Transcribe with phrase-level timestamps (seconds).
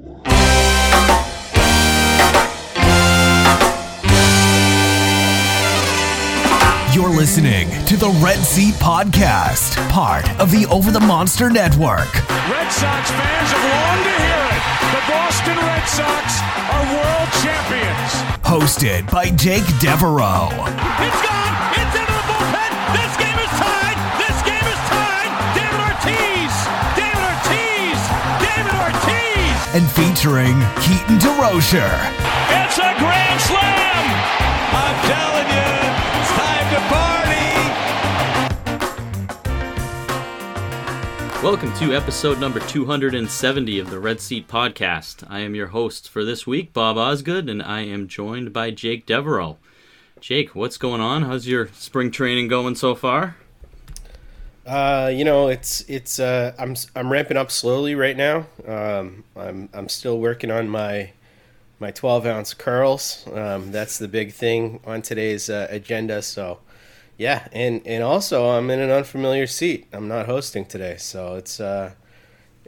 [0.00, 0.16] You're
[7.10, 12.14] listening to the Red Seat Podcast, part of the Over the Monster Network.
[12.48, 14.62] Red Sox fans have longed to hear it.
[14.90, 18.12] The Boston Red Sox are world champions.
[18.42, 20.48] Hosted by Jake Devereaux.
[20.50, 21.74] It's gone.
[21.76, 22.09] It's into
[29.72, 31.86] And featuring Keaton DeRocher.
[32.50, 34.04] It's a grand slam.
[34.74, 35.70] I'm telling you,
[36.18, 36.80] it's time to
[41.30, 41.46] party.
[41.46, 45.24] Welcome to episode number 270 of the Red Seat Podcast.
[45.30, 49.06] I am your host for this week, Bob Osgood, and I am joined by Jake
[49.06, 49.58] Devereaux.
[50.20, 51.22] Jake, what's going on?
[51.22, 53.36] How's your spring training going so far?
[54.70, 58.46] Uh, you know, it's it's uh, I'm I'm ramping up slowly right now.
[58.64, 61.10] Um, I'm I'm still working on my
[61.80, 63.26] my 12 ounce curls.
[63.34, 66.22] Um, that's the big thing on today's uh, agenda.
[66.22, 66.60] So,
[67.18, 69.88] yeah, and and also I'm in an unfamiliar seat.
[69.92, 71.94] I'm not hosting today, so it's uh,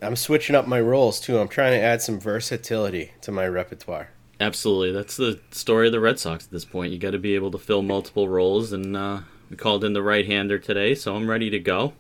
[0.03, 1.39] I'm switching up my roles too.
[1.39, 4.11] I'm trying to add some versatility to my repertoire.
[4.41, 4.91] Absolutely.
[4.91, 6.93] That's the story of the Red Sox at this point.
[6.93, 9.21] You got to be able to fill multiple roles, and uh,
[9.53, 11.93] we called in the right hander today, so I'm ready to go.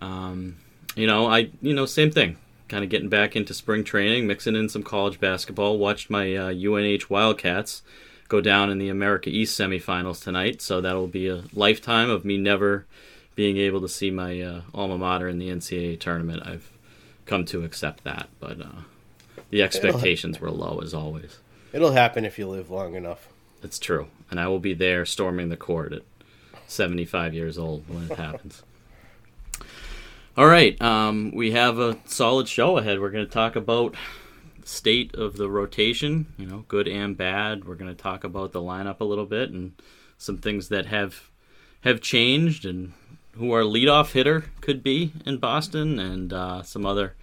[0.00, 0.56] Um,
[0.94, 2.36] you know, I you know same thing.
[2.68, 5.78] Kind of getting back into spring training, mixing in some college basketball.
[5.78, 7.82] Watched my uh, UNH Wildcats
[8.28, 12.38] go down in the America East semifinals tonight, so that'll be a lifetime of me
[12.38, 12.86] never
[13.34, 16.46] being able to see my uh, alma mater in the NCAA tournament.
[16.46, 16.70] I've
[17.26, 18.82] come to accept that, but uh,
[19.50, 21.38] the expectations were low as always.
[21.72, 23.26] It'll happen if you live long enough.
[23.60, 26.02] It's true, and I will be there storming the court at
[26.70, 28.62] 75 years old when it happens.
[30.36, 33.00] All right, um, we have a solid show ahead.
[33.00, 33.94] We're going to talk about
[34.64, 37.64] state of the rotation, you know, good and bad.
[37.64, 39.72] We're going to talk about the lineup a little bit and
[40.16, 41.30] some things that have
[41.82, 42.92] have changed and
[43.32, 47.14] who our leadoff hitter could be in Boston and uh, some other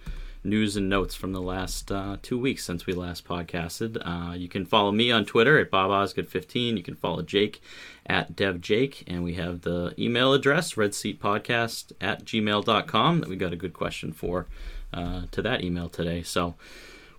[0.48, 3.98] news and notes from the last uh, two weeks since we last podcasted.
[4.04, 6.76] Uh, you can follow me on Twitter at BobOsgood15.
[6.76, 7.62] You can follow Jake
[8.06, 9.04] at DevJake.
[9.06, 14.12] And we have the email address, redseatpodcast at gmail.com, that we got a good question
[14.12, 14.46] for
[14.92, 16.22] uh, to that email today.
[16.22, 16.54] So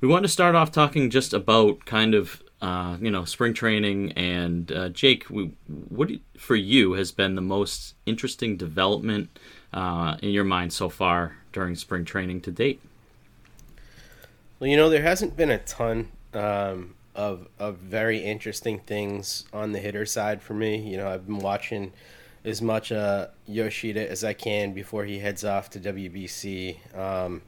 [0.01, 4.11] we want to start off talking just about kind of uh, you know spring training
[4.13, 5.29] and uh, Jake.
[5.29, 9.37] We, what for you has been the most interesting development
[9.73, 12.81] uh, in your mind so far during spring training to date?
[14.59, 19.71] Well, you know, there hasn't been a ton um, of of very interesting things on
[19.71, 20.77] the hitter side for me.
[20.77, 21.93] You know, I've been watching
[22.43, 26.97] as much uh, Yoshida as I can before he heads off to WBC.
[26.97, 27.41] Um,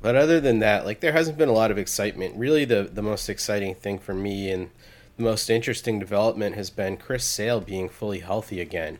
[0.00, 2.34] but other than that, like there hasn't been a lot of excitement.
[2.36, 4.70] Really, the the most exciting thing for me and
[5.16, 8.98] the most interesting development has been Chris Sale being fully healthy again.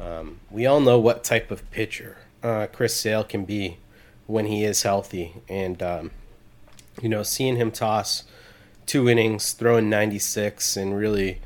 [0.00, 3.76] Um, we all know what type of pitcher uh, Chris Sale can be
[4.26, 6.10] when he is healthy, and um,
[7.02, 8.24] you know, seeing him toss
[8.86, 11.40] two innings, throwing 96, and really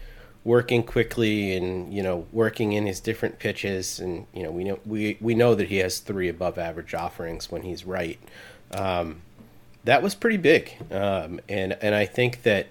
[0.45, 4.01] working quickly and you know working in his different pitches.
[4.01, 7.51] And you know we know we we know that he has three above average offerings
[7.51, 8.19] when he's right.
[8.73, 9.23] Um,
[9.85, 10.75] that was pretty big.
[10.91, 12.69] Um, and and I think that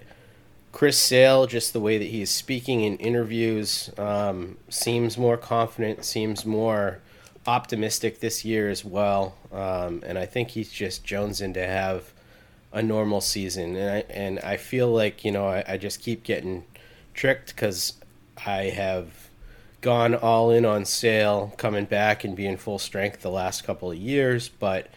[0.72, 6.04] Chris Sale just the way that he is speaking in interviews um, seems more confident
[6.04, 6.98] seems more
[7.46, 9.36] optimistic this year as well.
[9.52, 12.12] Um, and I think he's just jonesing to have
[12.72, 13.76] a normal season.
[13.76, 16.64] And I, and I feel like you know I, I just keep getting
[17.14, 17.94] tricked because
[18.46, 19.28] I have
[19.80, 23.96] gone all in on Sale coming back and being full strength the last couple of
[23.96, 24.48] years.
[24.48, 24.88] But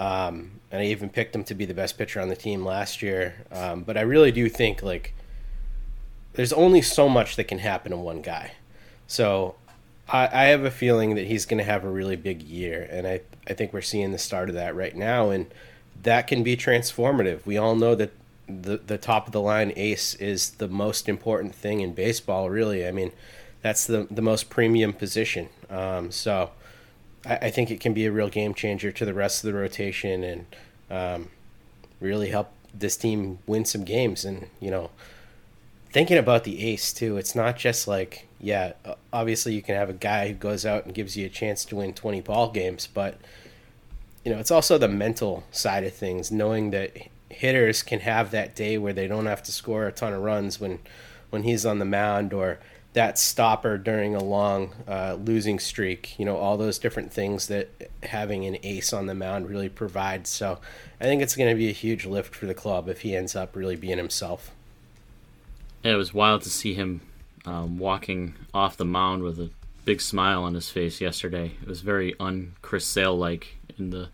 [0.00, 3.02] um, and I even picked him to be the best pitcher on the team last
[3.02, 3.44] year.
[3.52, 5.14] Um, but I really do think like
[6.34, 8.52] there's only so much that can happen in one guy.
[9.06, 9.54] So
[10.08, 12.88] I, I have a feeling that he's going to have a really big year.
[12.90, 15.30] And I, I think we're seeing the start of that right now.
[15.30, 15.46] And
[16.04, 17.44] that can be transformative.
[17.44, 18.12] We all know that
[18.46, 22.48] the the top of the line ace is the most important thing in baseball.
[22.48, 23.12] Really, I mean,
[23.62, 25.48] that's the the most premium position.
[25.68, 26.50] Um, so,
[27.26, 29.58] I, I, think it can be a real game changer to the rest of the
[29.58, 30.46] rotation and
[30.90, 31.30] um,
[32.00, 34.24] really help this team win some games.
[34.24, 34.90] And you know,
[35.90, 38.74] thinking about the ace too, it's not just like yeah,
[39.10, 41.76] obviously you can have a guy who goes out and gives you a chance to
[41.76, 43.18] win twenty ball games, but
[44.24, 46.96] you know, it's also the mental side of things, knowing that
[47.28, 50.60] hitters can have that day where they don't have to score a ton of runs
[50.60, 50.78] when
[51.30, 52.60] when he's on the mound or
[52.92, 56.16] that stopper during a long uh, losing streak.
[56.18, 60.30] You know, all those different things that having an ace on the mound really provides.
[60.30, 60.60] So
[61.00, 63.34] I think it's going to be a huge lift for the club if he ends
[63.34, 64.52] up really being himself.
[65.82, 67.00] It was wild to see him
[67.44, 69.50] um, walking off the mound with a
[69.84, 71.52] big smile on his face yesterday.
[71.60, 74.08] It was very un Chris Sale like in the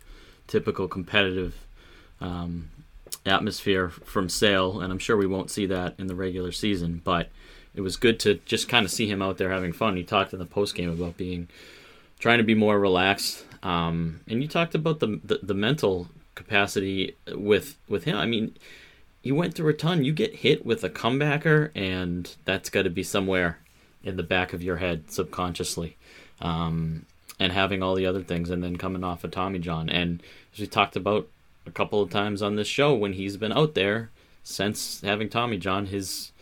[0.46, 1.54] typical competitive
[2.20, 2.70] um,
[3.24, 7.00] atmosphere from Sale, and I'm sure we won't see that in the regular season.
[7.04, 7.30] But
[7.74, 9.96] it was good to just kind of see him out there having fun.
[9.96, 11.48] He talked in the post game about being
[12.18, 17.16] trying to be more relaxed, um, and you talked about the, the, the mental capacity
[17.34, 18.16] with with him.
[18.16, 18.56] I mean,
[19.22, 20.04] you went through a ton.
[20.04, 23.58] You get hit with a comebacker, and that's got to be somewhere
[24.02, 25.96] in the back of your head subconsciously.
[26.40, 27.04] Um,
[27.40, 29.88] and having all the other things, and then coming off of Tommy John.
[29.88, 30.22] And
[30.52, 31.26] as we talked about
[31.66, 34.10] a couple of times on this show, when he's been out there
[34.44, 36.32] since having Tommy John, his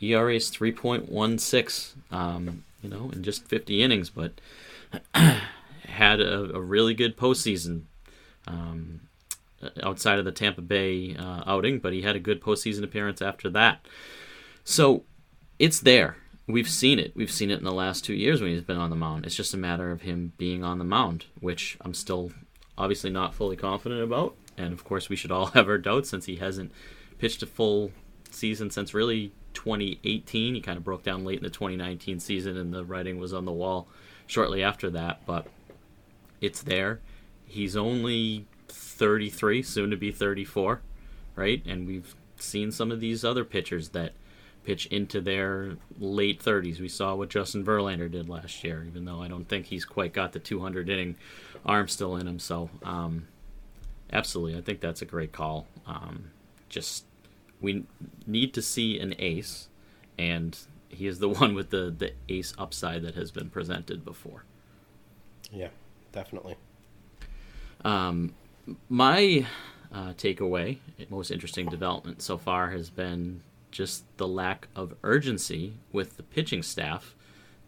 [0.00, 4.32] ERA is 3.16, um, you know, in just 50 innings, but
[5.84, 7.82] had a, a, really good postseason
[8.46, 9.00] um,
[9.82, 13.50] outside of the Tampa Bay uh, outing, but he had a good postseason appearance after
[13.50, 13.84] that.
[14.64, 15.04] So
[15.58, 16.16] it's there.
[16.48, 17.12] We've seen it.
[17.14, 19.26] We've seen it in the last two years when he's been on the mound.
[19.26, 22.32] It's just a matter of him being on the mound, which I'm still
[22.78, 24.34] obviously not fully confident about.
[24.56, 26.72] And of course, we should all have our doubts since he hasn't
[27.18, 27.92] pitched a full
[28.30, 30.54] season since really 2018.
[30.54, 33.44] He kind of broke down late in the 2019 season, and the writing was on
[33.44, 33.86] the wall
[34.26, 35.26] shortly after that.
[35.26, 35.46] But
[36.40, 37.00] it's there.
[37.44, 40.80] He's only 33, soon to be 34,
[41.36, 41.62] right?
[41.66, 44.12] And we've seen some of these other pitchers that
[44.68, 46.78] pitch into their late 30s.
[46.78, 50.12] We saw what Justin Verlander did last year, even though I don't think he's quite
[50.12, 51.16] got the 200 inning
[51.64, 52.38] arm still in him.
[52.38, 53.28] So, um,
[54.12, 55.66] absolutely, I think that's a great call.
[55.86, 56.32] Um,
[56.68, 57.04] just
[57.62, 57.86] we
[58.26, 59.68] need to see an ace,
[60.18, 60.58] and
[60.90, 64.44] he is the one with the the ace upside that has been presented before.
[65.50, 65.68] Yeah,
[66.12, 66.56] definitely.
[67.86, 68.34] Um,
[68.90, 69.46] my
[69.94, 70.76] uh, takeaway,
[71.08, 76.62] most interesting development so far has been just the lack of urgency with the pitching
[76.62, 77.14] staff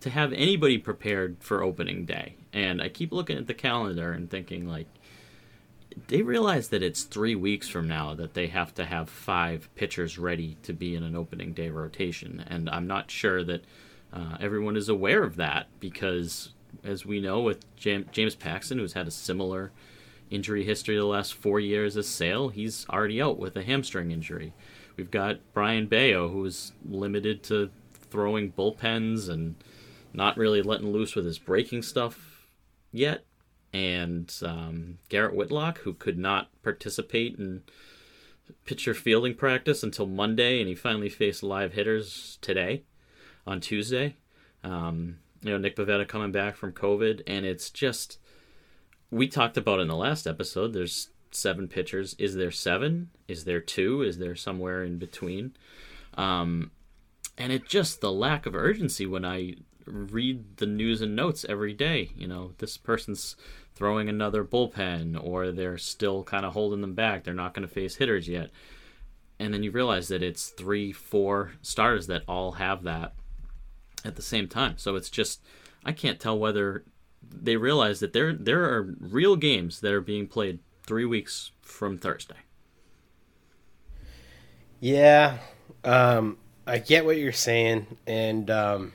[0.00, 2.36] to have anybody prepared for opening day.
[2.52, 4.86] And I keep looking at the calendar and thinking like
[6.08, 10.18] they realize that it's 3 weeks from now that they have to have 5 pitchers
[10.18, 13.64] ready to be in an opening day rotation and I'm not sure that
[14.12, 16.50] uh, everyone is aware of that because
[16.84, 19.72] as we know with James Paxton who's had a similar
[20.30, 24.52] injury history the last 4 years as Sale, he's already out with a hamstring injury.
[24.96, 29.54] We've got Brayan Bello, who's limited to throwing bullpens and
[30.12, 32.46] not really letting loose with his breaking stuff
[32.92, 33.24] yet.
[33.72, 37.62] And um, Garrett Whitlock, who could not participate in
[38.64, 42.82] pitcher fielding practice until Monday, and he finally faced live hitters today
[43.46, 44.16] on Tuesday.
[44.64, 48.18] Um, you know, Nick Pivetta coming back from COVID, and it's just
[49.10, 50.72] we talked about in the last episode.
[50.72, 52.14] There's seven pitchers.
[52.18, 53.10] Is there seven?
[53.28, 54.02] Is there two?
[54.02, 55.56] Is there somewhere in between?
[56.14, 56.70] Um,
[57.38, 59.54] and it just the lack of urgency when I
[59.86, 62.10] read the news and notes every day.
[62.16, 63.36] You know, this person's
[63.74, 67.24] throwing another bullpen, or they're still kind of holding them back.
[67.24, 68.50] They're not going to face hitters yet.
[69.38, 73.14] And then you realize that it's three, four starters that all have that
[74.04, 74.74] at the same time.
[74.76, 75.42] So it's just
[75.84, 76.84] I can't tell whether
[77.22, 81.98] they realize that there there are real games that are being played three weeks from
[81.98, 82.36] Thursday.
[84.80, 85.38] Yeah,
[85.84, 88.92] um, I get what you're saying, and um,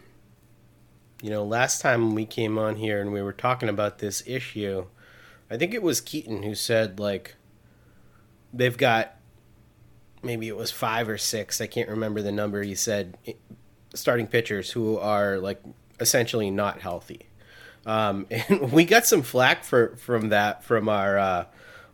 [1.21, 4.85] you know, last time we came on here and we were talking about this issue,
[5.49, 7.35] I think it was Keaton who said like
[8.53, 9.15] they've got
[10.23, 12.63] maybe it was five or six, I can't remember the number.
[12.63, 13.17] He said
[13.93, 15.61] starting pitchers who are like
[15.99, 17.27] essentially not healthy.
[17.85, 21.45] Um, and we got some flack for from that from our uh,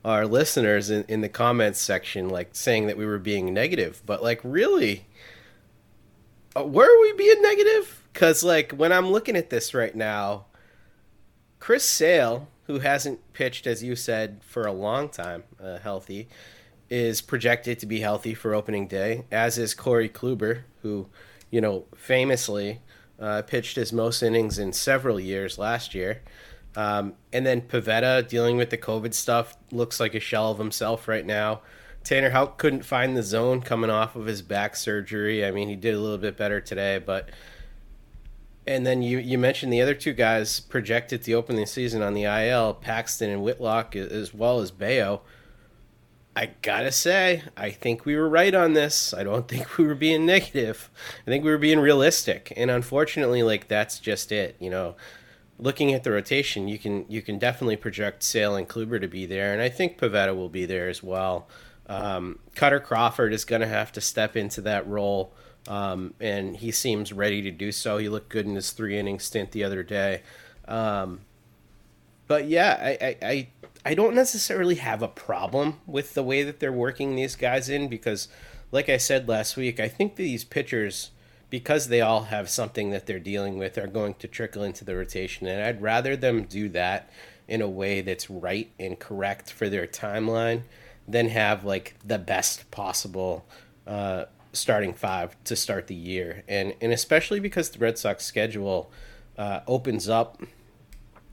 [0.03, 4.23] our listeners in, in the comments section, like saying that we were being negative, but
[4.23, 5.05] like really,
[6.55, 8.03] uh, were we being negative?
[8.11, 10.45] Because like when I'm looking at this right now,
[11.59, 16.27] Chris Sale, who hasn't pitched as you said for a long time, uh, healthy,
[16.89, 19.23] is projected to be healthy for opening day.
[19.31, 21.07] As is Corey Kluber, who,
[21.49, 22.81] you know, famously
[23.19, 26.21] uh, pitched his most innings in several years last year.
[26.75, 31.07] Um, and then Pivetta dealing with the COVID stuff looks like a shell of himself
[31.07, 31.61] right now.
[32.03, 35.45] Tanner Houck couldn't find the zone coming off of his back surgery.
[35.45, 37.29] I mean, he did a little bit better today, but
[38.65, 42.75] and then you you mentioned the other two guys projected the season on the IL,
[42.75, 45.21] Paxton and Whitlock, as well as Bello.
[46.35, 49.13] I gotta say, I think we were right on this.
[49.13, 50.89] I don't think we were being negative.
[51.27, 54.55] I think we were being realistic, and unfortunately, like that's just it.
[54.59, 54.95] You know,
[55.61, 59.25] looking at the rotation, you can you can definitely project Sale and Kluber to be
[59.25, 61.47] there, and I think Pivetta will be there as well.
[61.87, 65.33] Um, Kutter Crawford is going to have to step into that role,
[65.67, 67.97] um, and he seems ready to do so.
[67.97, 70.23] He looked good in his three inning stint the other day.
[70.67, 71.21] Um,
[72.27, 73.47] but yeah, I, I, I,
[73.87, 77.89] I don't necessarily have a problem with the way that they're working these guys in
[77.89, 78.29] because,
[78.71, 81.11] like I said last week, I think these pitchers,
[81.51, 84.95] because they all have something that they're dealing with, are going to trickle into the
[84.95, 85.45] rotation.
[85.45, 87.11] And I'd rather them do that
[87.47, 90.63] in a way that's right and correct for their timeline
[91.07, 93.45] than have like the best possible
[93.85, 96.43] uh, starting five to start the year.
[96.47, 98.89] And, and especially because the Red Sox schedule
[99.37, 100.41] uh, opens up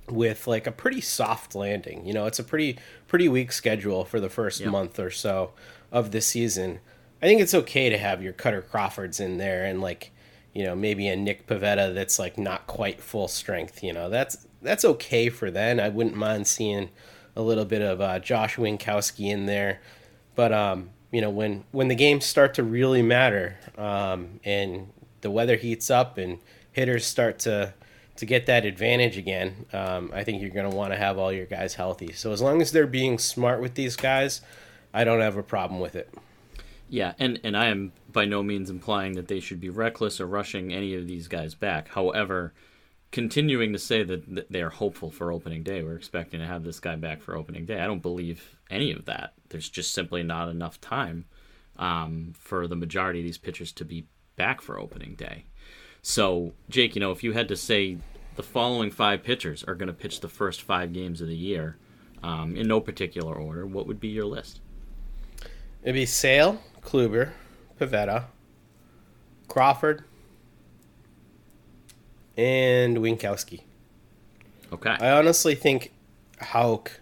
[0.09, 2.05] with like a pretty soft landing.
[2.05, 5.53] You know, it's a pretty pretty weak schedule for the first month or so
[5.93, 6.81] of the season.
[7.21, 10.13] I think it's okay to have your Kutter Crawfords in there and like,
[10.53, 13.83] you know, maybe a Nick Pivetta that's like not quite full strength.
[13.83, 15.81] You know, that's that's okay for then.
[15.81, 16.91] I wouldn't mind seeing
[17.37, 19.81] a little bit of uh, Josh Winckowski in there,
[20.35, 24.89] but um, you know, when when the games start to really matter, um, and
[25.21, 26.39] the weather heats up and
[26.73, 27.75] hitters start to
[28.17, 31.33] to get that advantage again, um, I think you're going to want to have all
[31.33, 32.13] your guys healthy.
[32.13, 34.41] So as long as they're being smart with these guys,
[34.93, 36.13] I don't have a problem with it.
[36.89, 40.27] Yeah, and, and I am by no means implying that they should be reckless or
[40.27, 41.89] rushing any of these guys back.
[41.89, 42.55] However,
[43.11, 46.65] continuing to say that, that they are hopeful for opening day, we're expecting to have
[46.65, 47.81] this guy back for opening day.
[47.81, 49.35] I don't believe any of that.
[49.51, 51.27] There's just simply not enough time
[51.77, 55.45] um, for the majority of these pitchers to be back for opening day.
[56.03, 57.99] So, Jake, you know, if you had to say
[58.37, 61.77] the following five pitchers are going to pitch the first five games of the year
[62.23, 64.61] um, in no particular order, what would be your list?
[65.83, 67.33] It'd be Sale, Kluber,
[67.79, 68.25] Pivetta,
[69.47, 70.05] Crawford,
[72.35, 73.61] and Winckowski.
[74.73, 74.97] Okay.
[74.99, 75.93] I honestly think
[76.41, 77.01] Houck,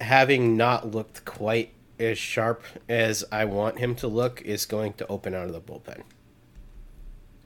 [0.00, 5.06] having not looked quite as sharp as I want him to look, is going to
[5.06, 6.02] open out of the bullpen.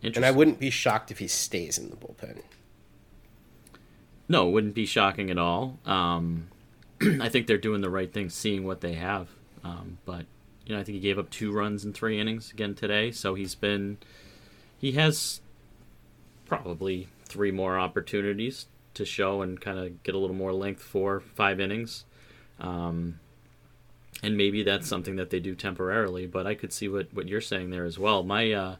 [0.02, 2.40] And I wouldn't be shocked if he stays in the bullpen.
[4.26, 5.80] No, it wouldn't be shocking at all.
[5.84, 6.48] Um,
[7.20, 9.28] I think they're doing the right thing, seeing what they have.
[9.62, 10.24] Um, but
[10.68, 13.34] you know, I think he gave up two runs in three innings again today, so
[13.34, 13.96] he's been
[14.76, 15.40] he has
[16.44, 21.20] probably three more opportunities to show and kind of get a little more length for
[21.20, 22.04] five innings.
[22.60, 23.18] Um,
[24.22, 27.40] and maybe that's something that they do temporarily, but I could see what, what you're
[27.40, 28.22] saying there as well.
[28.22, 28.76] My uh,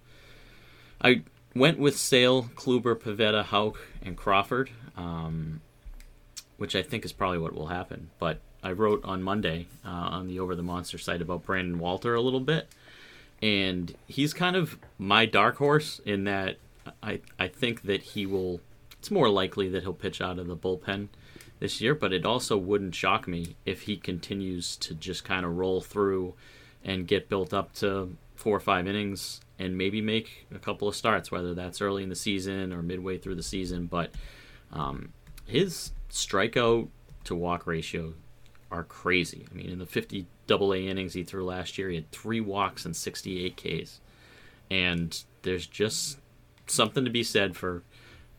[1.03, 1.23] I
[1.55, 5.63] went with Sale, Kluber, Pivetta, Houck, and Crawford, um,
[6.59, 8.11] which I think is probably what will happen.
[8.19, 12.15] But I wrote on Monday uh, on the Over the Monster site about Brandon Walter
[12.15, 12.69] a little bit,
[13.41, 16.57] and he's kind of my dark horse in that
[17.03, 18.61] I I think that he will.
[18.99, 21.09] It's more likely that he'll pitch out of the bullpen
[21.61, 25.57] this year, but it also wouldn't shock me if he continues to just kind of
[25.57, 26.35] roll through
[26.85, 30.95] and get built up to four or five innings and maybe make a couple of
[30.95, 33.87] starts, whether that's early in the season or midway through the season.
[33.87, 34.13] But
[34.73, 35.13] um,
[35.47, 36.89] his strikeout
[37.25, 38.15] to walk ratio
[38.71, 39.47] are crazy.
[39.51, 42.41] I mean, in the 50 double A innings he threw last year, he had three
[42.41, 44.01] walks and 68 Ks.
[44.71, 46.19] And there's just
[46.67, 47.83] something to be said for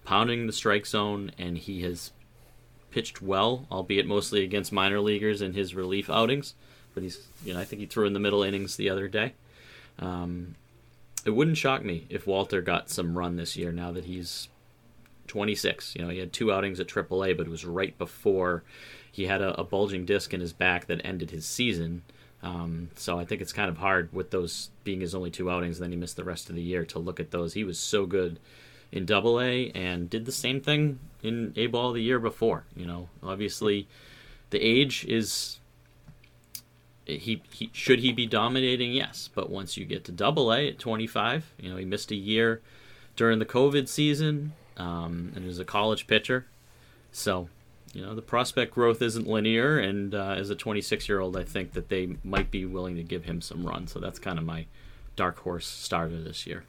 [0.05, 2.12] pounding the strike zone, and he has
[2.91, 6.53] pitched well, albeit mostly against minor leaguers in his relief outings.
[6.93, 9.33] But he's, you know, I think he threw in the middle innings the other day.
[10.00, 10.55] Um,
[11.25, 14.48] it wouldn't shock me if Walter got some run this year now that he's
[15.27, 15.95] 26.
[15.95, 18.63] You know, he had two outings at AAA, but it was right before
[19.11, 22.03] he had a, a bulging disc in his back that ended his season.
[22.41, 25.77] Um, so I think it's kind of hard with those being his only two outings,
[25.77, 27.53] and then he missed the rest of the year to look at those.
[27.53, 28.39] He was so good
[28.91, 32.63] in Double A and did the same thing in A ball the year before.
[32.75, 33.87] You know, obviously
[34.49, 35.59] the age is
[37.05, 40.79] he, he should he be dominating yes but once you get to double a at
[40.79, 42.61] 25 you know he missed a year
[43.15, 46.45] during the covid season um, and was a college pitcher
[47.11, 47.49] so
[47.93, 51.43] you know the prospect growth isn't linear and uh, as a 26 year old i
[51.43, 54.46] think that they might be willing to give him some run so that's kind of
[54.46, 54.65] my
[55.15, 56.63] dark horse starter this year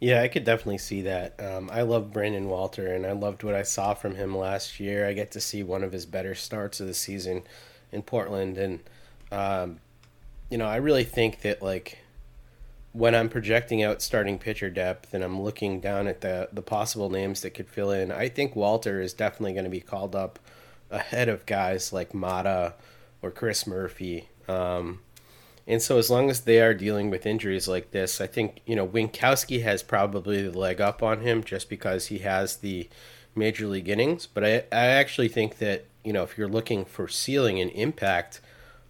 [0.00, 1.38] Yeah, I could definitely see that.
[1.38, 5.06] Um, I love Brandon Walter, and I loved what I saw from him last year.
[5.06, 7.44] I get to see one of his better starts of the season
[7.92, 8.80] in Portland, and
[9.30, 9.78] um,
[10.50, 12.01] you know, I really think that like
[12.92, 17.10] when I'm projecting out starting pitcher depth and I'm looking down at the the possible
[17.10, 20.38] names that could fill in, I think Walter is definitely going to be called up
[20.90, 22.74] ahead of guys like Mata
[23.22, 24.28] or Chris Murphy.
[24.46, 25.00] Um,
[25.66, 28.76] and so as long as they are dealing with injuries like this, I think, you
[28.76, 32.88] know, Winckowski has probably the leg up on him just because he has the
[33.34, 34.26] major league innings.
[34.26, 38.40] But I, I actually think that, you know, if you're looking for ceiling and impact,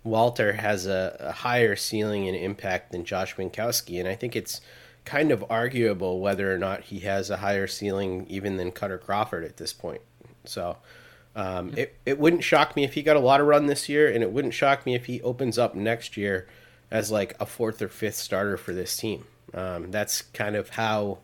[0.04, 4.00] Walter has a, a higher ceiling and impact than Josh Winckowski.
[4.00, 4.60] And I think it's
[5.04, 9.44] kind of arguable whether or not he has a higher ceiling even than Kutter Crawford
[9.44, 10.02] at this point.
[10.44, 10.76] So
[11.34, 14.12] um, it, it wouldn't shock me if he got a lot of run this year,
[14.12, 16.46] and it wouldn't shock me if he opens up next year
[16.90, 19.24] as like a fourth or fifth starter for this team.
[19.54, 21.18] Um, that's kind of how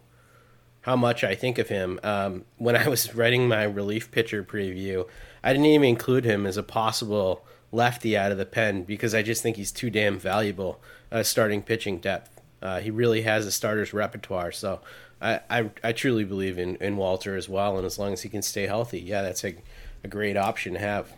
[0.83, 2.01] how much I think of him.
[2.03, 5.07] Um, when I was writing my relief pitcher preview,
[5.43, 9.23] I didn't even include him as a possible lefty out of the pen because I
[9.23, 10.81] just think he's too damn valuable
[11.13, 12.41] uh, starting pitching depth.
[12.61, 14.81] Uh, he really has a starter's repertoire, so
[15.21, 17.77] I, I, I truly believe in, in Walter as well.
[17.77, 19.55] And as long as he can stay healthy, yeah, that's a,
[20.03, 21.13] a great option to have.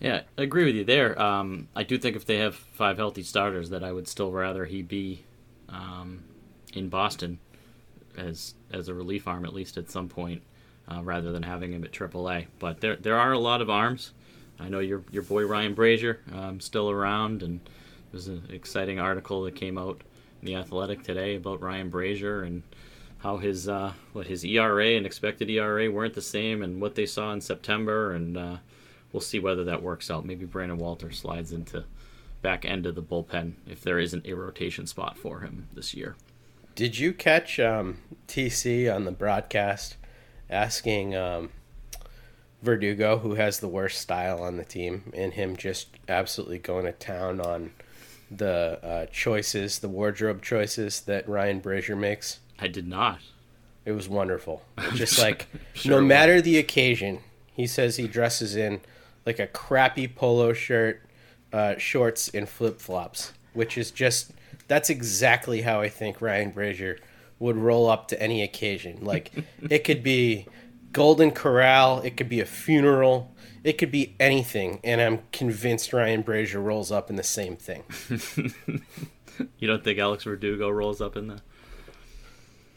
[0.00, 1.20] Yeah, I agree with you there.
[1.20, 4.64] Um, I do think if they have five healthy starters, that I would still rather
[4.64, 5.24] he be
[5.68, 6.24] um,
[6.74, 7.38] in Boston
[8.16, 10.42] as as a relief arm at least at some point,
[10.88, 12.46] uh, rather than having him at AAA.
[12.58, 14.12] But there there are a lot of arms.
[14.62, 17.60] I know your your boy Ryan Brasier um, still around, and
[18.10, 20.02] there's an exciting article that came out
[20.40, 22.62] in the Athletic today about Ryan Brasier and
[23.18, 27.06] how his uh, what his ERA and expected ERA weren't the same, and what they
[27.06, 28.56] saw in September, and uh,
[29.12, 30.24] we'll see whether that works out.
[30.24, 31.84] Maybe Brandon Walter slides into
[32.42, 36.16] back end of the bullpen if there isn't a rotation spot for him this year.
[36.74, 39.96] Did you catch um, TC on the broadcast
[40.50, 41.50] asking um,
[42.62, 46.92] Verdugo, who has the worst style on the team, and him just absolutely going to
[46.92, 47.72] town on
[48.30, 52.38] the uh, choices, the wardrobe choices that Ryan Brasier makes?
[52.58, 53.20] I did not.
[53.84, 54.62] It was wonderful.
[54.94, 57.18] Just like sure no matter the occasion,
[57.52, 58.80] he says he dresses in
[59.26, 61.02] like a crappy polo shirt,
[61.52, 64.30] uh, shorts, and flip flops, which is just
[64.68, 66.98] that's exactly how I think Ryan Brasier
[67.40, 69.04] would roll up to any occasion.
[69.04, 69.32] Like
[69.68, 70.46] it could be
[70.92, 76.22] Golden Corral, it could be a funeral, it could be anything, and I'm convinced Ryan
[76.22, 77.84] Brasier rolls up in the same thing.
[79.58, 81.40] you don't think Alex Verdugo rolls up in that?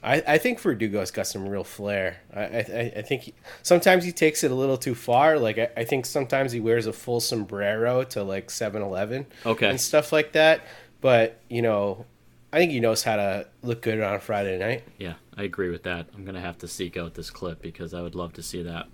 [0.05, 2.17] I, I think Verdugo's got some real flair.
[2.33, 5.39] I I, I think he, sometimes he takes it a little too far.
[5.39, 9.67] Like I, I think sometimes he wears a full sombrero to like 7-Eleven okay.
[9.67, 10.61] and stuff like that.
[11.01, 12.05] But you know,
[12.55, 14.85] I think he knows how to look good on a Friday night.
[14.97, 16.07] Yeah, I agree with that.
[16.15, 18.87] I'm gonna have to seek out this clip because I would love to see that.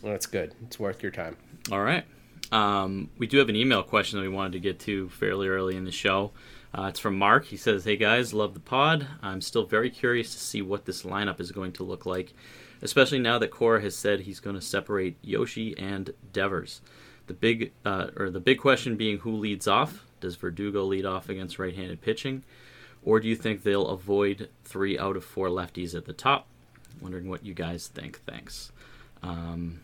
[0.00, 0.54] Well, that's good.
[0.62, 1.36] It's worth your time.
[1.72, 2.04] All right.
[2.52, 5.74] Um, we do have an email question that we wanted to get to fairly early
[5.74, 6.30] in the show.
[6.72, 7.46] Uh, it's from Mark.
[7.46, 9.08] He says, Hey guys, love the pod.
[9.22, 12.32] I'm still very curious to see what this lineup is going to look like,
[12.80, 16.80] especially now that Cora has said he's going to separate Yoshi and Devers.
[17.26, 20.04] The big, uh, or the big question being who leads off.
[20.20, 22.44] Does Verdugo lead off against right handed pitching?
[23.04, 26.46] Or do you think they'll avoid three out of four lefties at the top?
[27.00, 28.20] Wondering what you guys think.
[28.26, 28.72] Thanks.
[29.22, 29.80] Um,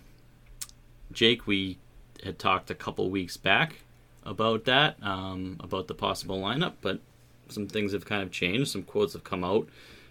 [1.13, 1.79] Jake, we
[2.25, 3.77] had talked a couple weeks back
[4.25, 7.01] about that, um, about the possible lineup, but
[7.49, 8.71] some things have kind of changed.
[8.71, 9.69] Some quotes have come out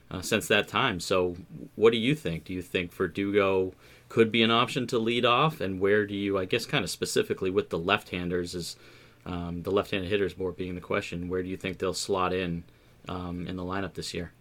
[0.10, 1.00] uh, since that time.
[1.00, 1.36] So,
[1.76, 2.46] what do you think?
[2.46, 3.74] Do you think Verdugo
[4.10, 5.60] could be an option to lead off?
[5.60, 8.78] And where do you, I guess, kind of specifically with the left handers, is
[9.26, 12.32] um, the left handed hitters more being the question, where do you think they'll slot
[12.34, 12.64] in
[13.08, 14.32] um, in the lineup this year?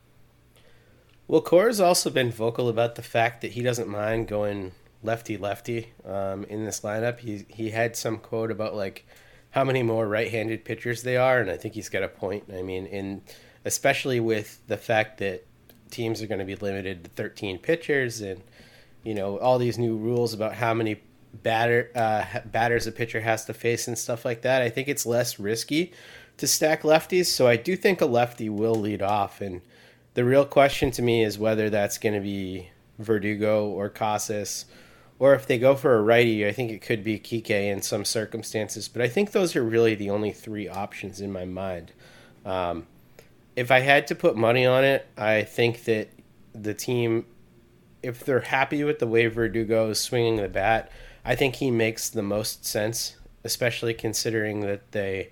[1.27, 4.73] Well, Cora's also been vocal about the fact that he doesn't mind going
[5.03, 7.21] lefty lefty um, in this lineup.
[7.21, 9.07] He he had some quote about like
[9.51, 12.45] how many more right-handed pitchers they are, and I think he's got a point.
[12.53, 13.23] I mean, in
[13.65, 15.47] especially with the fact that
[15.91, 18.43] teams are going to be limited to 13 pitchers, and
[19.03, 21.01] you know all these new rules about how many
[21.33, 24.61] batter uh, batters a pitcher has to face and stuff like that.
[24.61, 25.93] I think it's less risky
[26.37, 29.41] to stack lefties, so I do think a lefty will lead off.
[29.41, 29.63] And
[30.15, 34.67] the real question to me is whether that's going to be Verdugo or Casas
[35.19, 38.05] or if they go for a righty, I think it could be Kike in some
[38.05, 38.89] circumstances.
[38.89, 41.93] But I think those are really the only three options in my mind.
[42.45, 42.87] Um,
[43.55, 46.09] if I had to put money on it, I think that
[46.53, 47.27] the team,
[48.03, 50.91] if they're happy with the way Verdugo is swinging the bat,
[51.25, 55.31] I think he makes the most sense, especially considering that they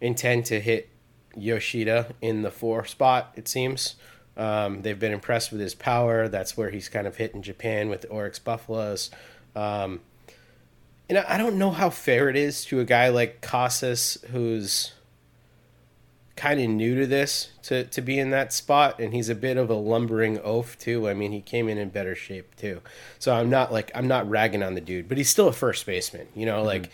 [0.00, 0.88] intend to hit
[1.36, 3.96] Yoshida in the four spot, it seems.
[4.36, 6.28] Um, they've been impressed with his power.
[6.28, 9.10] That's where he's kind of hit in Japan with the Orix Buffaloes.
[9.54, 10.00] Um,
[11.14, 14.92] know, I don't know how fair it is to a guy like Casas who's
[16.36, 19.58] kind of new to this to, to be in that spot and he's a bit
[19.58, 22.80] of a lumbering oaf too i mean he came in in better shape too
[23.18, 25.84] so i'm not like i'm not ragging on the dude but he's still a first
[25.84, 26.68] baseman you know mm-hmm.
[26.68, 26.90] like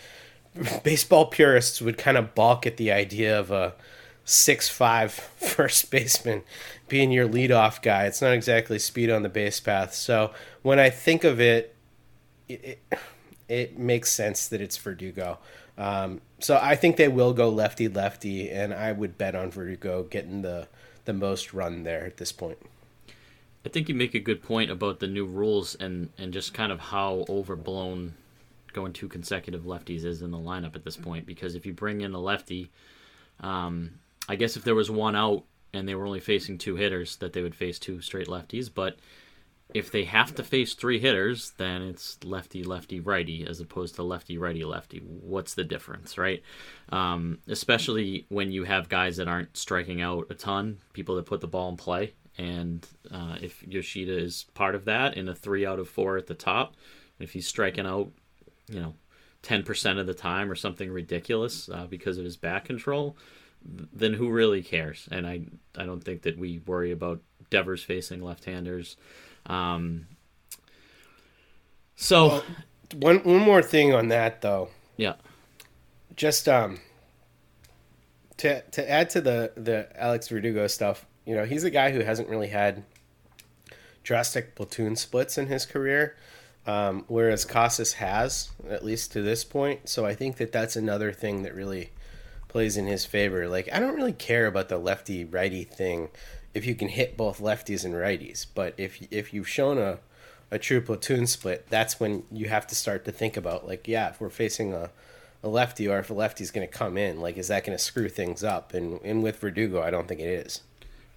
[0.83, 3.73] baseball purists would kind of balk at the idea of a
[4.25, 6.43] six five first baseman
[6.87, 8.05] being your leadoff guy.
[8.05, 9.93] It's not exactly speed on the base path.
[9.93, 11.75] So when i think of it
[12.47, 12.99] it, it,
[13.47, 15.39] it makes sense that it's verdugo.
[15.77, 20.03] Um, so I think they will go lefty lefty, and I would bet on Verdugo
[20.03, 20.67] getting the
[21.05, 22.57] the most run there at this point.
[23.65, 26.71] I think you make a good point about the new rules and and just kind
[26.71, 28.15] of how overblown
[28.77, 31.25] going two consecutive lefties is in the lineup at this point.
[31.25, 32.71] Because if you bring in a lefty,
[33.39, 37.17] um, I guess if there was one out and they were only facing two hitters,
[37.17, 38.97] that they would face two straight lefties, but
[39.73, 44.03] if they have to face three hitters, then it's lefty, lefty, righty, as opposed to
[44.03, 44.99] lefty, righty, lefty.
[44.99, 46.41] What's the difference, right?
[46.89, 51.41] Um, especially when you have guys that aren't striking out a ton, people that put
[51.41, 52.13] the ball in play.
[52.37, 56.27] And uh, if Yoshida is part of that in a three out of four at
[56.27, 56.75] the top,
[57.19, 58.11] if he's striking out,
[58.69, 58.93] you know,
[59.43, 63.17] 10% of the time or something ridiculous uh, because of his back control,
[63.63, 65.07] then who really cares?
[65.11, 65.41] And I,
[65.77, 68.97] I don't think that we worry about Devers facing left-handers.
[69.45, 70.07] Um,
[71.95, 72.43] so, well,
[72.95, 74.69] one one more thing on that though.
[74.95, 75.15] Yeah.
[76.15, 76.79] Just um.
[78.37, 82.01] To to add to the the Alex Verdugo stuff, you know, he's a guy who
[82.01, 82.83] hasn't really had
[84.03, 86.15] drastic platoon splits in his career.
[86.67, 89.87] Um, whereas Casas has, at least to this point.
[89.87, 91.91] So I think that that's another thing that really
[92.49, 93.47] plays in his favor.
[93.47, 96.09] Like, I don't really care about the lefty righty thing
[96.53, 98.45] if you can hit both lefties and righties.
[98.53, 99.99] But if if you've shown a
[100.51, 104.09] a true platoon split, that's when you have to start to think about like, yeah,
[104.09, 104.89] if we're facing a
[105.43, 107.83] a lefty or if a lefty's going to come in, like, is that going to
[107.83, 108.73] screw things up?
[108.73, 110.61] And and with Verdugo, I don't think it is.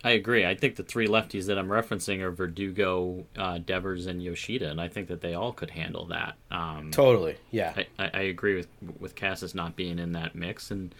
[0.02, 0.46] I agree.
[0.46, 4.80] I think the three lefties that I'm referencing are Verdugo, uh, Devers, and Yoshida, and
[4.80, 6.36] I think that they all could handle that.
[6.50, 7.74] Um, totally, yeah.
[7.98, 10.94] I, I, agree with with Casas not being in that mix, and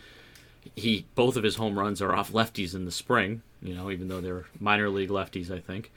[0.77, 3.41] he both of his home runs are off lefties in the spring.
[3.63, 5.91] You know, even though they're minor league lefties, I think.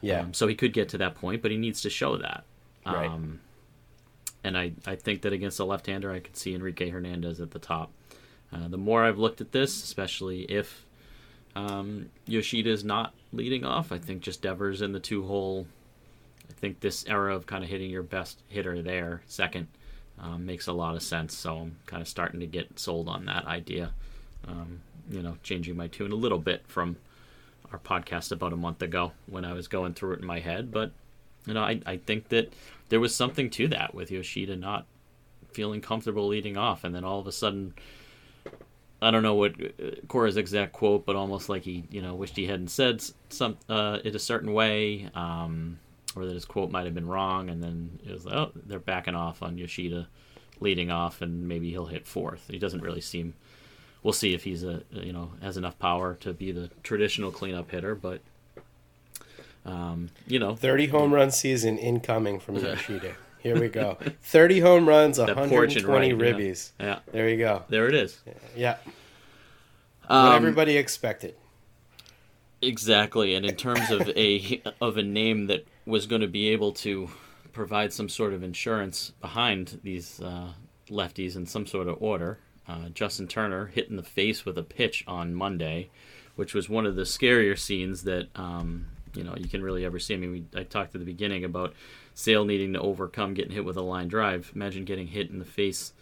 [0.00, 0.20] Yeah.
[0.20, 2.44] Um, so he could get to that point, but he needs to show that.
[2.86, 3.06] Right.
[3.06, 3.40] Um,
[4.44, 7.58] and I, I think that against a left-hander, I could see Enrique Hernandez at the
[7.58, 7.90] top.
[8.52, 10.86] Uh, the more I've looked at this, especially if
[11.56, 15.66] um, Yoshida is not leading off, I think just Devers in the two-hole.
[16.48, 19.66] I think this era of kind of hitting your best hitter there, second,
[20.20, 21.36] um, makes a lot of sense.
[21.36, 23.92] So I'm kind of starting to get sold on that idea.
[24.46, 26.96] Um, you know, changing my tune a little bit from
[27.72, 30.70] our podcast about a month ago when I was going through it in my head.
[30.70, 30.92] But,
[31.46, 32.52] you know, I, I think that
[32.88, 34.86] there was something to that with Yoshida not
[35.52, 36.84] feeling comfortable leading off.
[36.84, 37.74] And then all of a sudden,
[39.06, 42.36] I don't know what uh, Cora's exact quote, but almost like he, you know, wished
[42.36, 45.78] he hadn't said some uh, it a certain way, um,
[46.16, 47.48] or that his quote might have been wrong.
[47.48, 50.08] And then it was like, oh, they're backing off on Yoshida
[50.60, 52.48] leading off, and maybe he'll hit fourth.
[52.50, 53.34] He doesn't really seem
[54.02, 57.70] we'll see if he's a you know has enough power to be the traditional cleanup
[57.70, 57.94] hitter.
[57.94, 58.20] But
[59.64, 63.14] um, you know, thirty home run season incoming from Yoshida.
[63.46, 63.96] Here we go.
[64.22, 66.72] 30 home runs, 120 right, ribbies.
[66.80, 66.86] Yeah.
[66.86, 66.98] yeah.
[67.12, 67.62] There you go.
[67.68, 68.18] There it is.
[68.56, 68.78] Yeah.
[70.08, 71.36] Um, what everybody expected.
[72.60, 73.36] Exactly.
[73.36, 77.08] And in terms of a of a name that was going to be able to
[77.52, 80.48] provide some sort of insurance behind these uh,
[80.90, 84.64] lefties in some sort of order, uh, Justin Turner hit in the face with a
[84.64, 85.88] pitch on Monday,
[86.34, 90.00] which was one of the scarier scenes that um, you know you can really ever
[90.00, 90.14] see.
[90.14, 91.74] I mean, we, I talked at the beginning about
[92.16, 94.50] Sale needing to overcome getting hit with a line drive.
[94.54, 95.92] Imagine getting hit in the face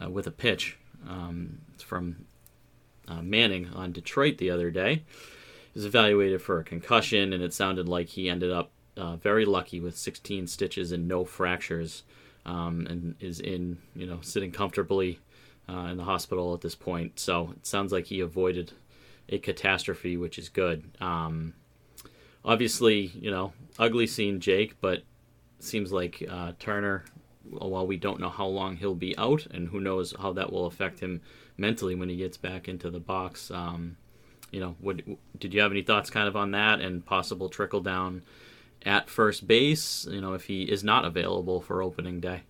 [0.00, 0.76] uh, with a pitch
[1.08, 2.26] um, from
[3.08, 4.96] uh, Manning on Detroit the other day.
[5.72, 9.46] He was evaluated for a concussion, and it sounded like he ended up uh, very
[9.46, 12.02] lucky with 16 stitches and no fractures,
[12.44, 15.20] um, and is in you know sitting comfortably
[15.70, 17.18] uh, in the hospital at this point.
[17.18, 18.72] So it sounds like he avoided
[19.30, 20.84] a catastrophe, which is good.
[21.00, 21.54] Um,
[22.44, 25.04] obviously, you know, ugly scene, Jake, but
[25.62, 27.04] seems like uh, Turner,
[27.50, 30.66] while we don't know how long he'll be out, and who knows how that will
[30.66, 31.20] affect him
[31.56, 33.50] mentally when he gets back into the box.
[33.50, 33.96] Um,
[34.50, 35.00] you know, what,
[35.38, 38.22] did you have any thoughts kind of on that and possible trickle down
[38.84, 40.06] at first base?
[40.10, 42.42] You know, if he is not available for opening day.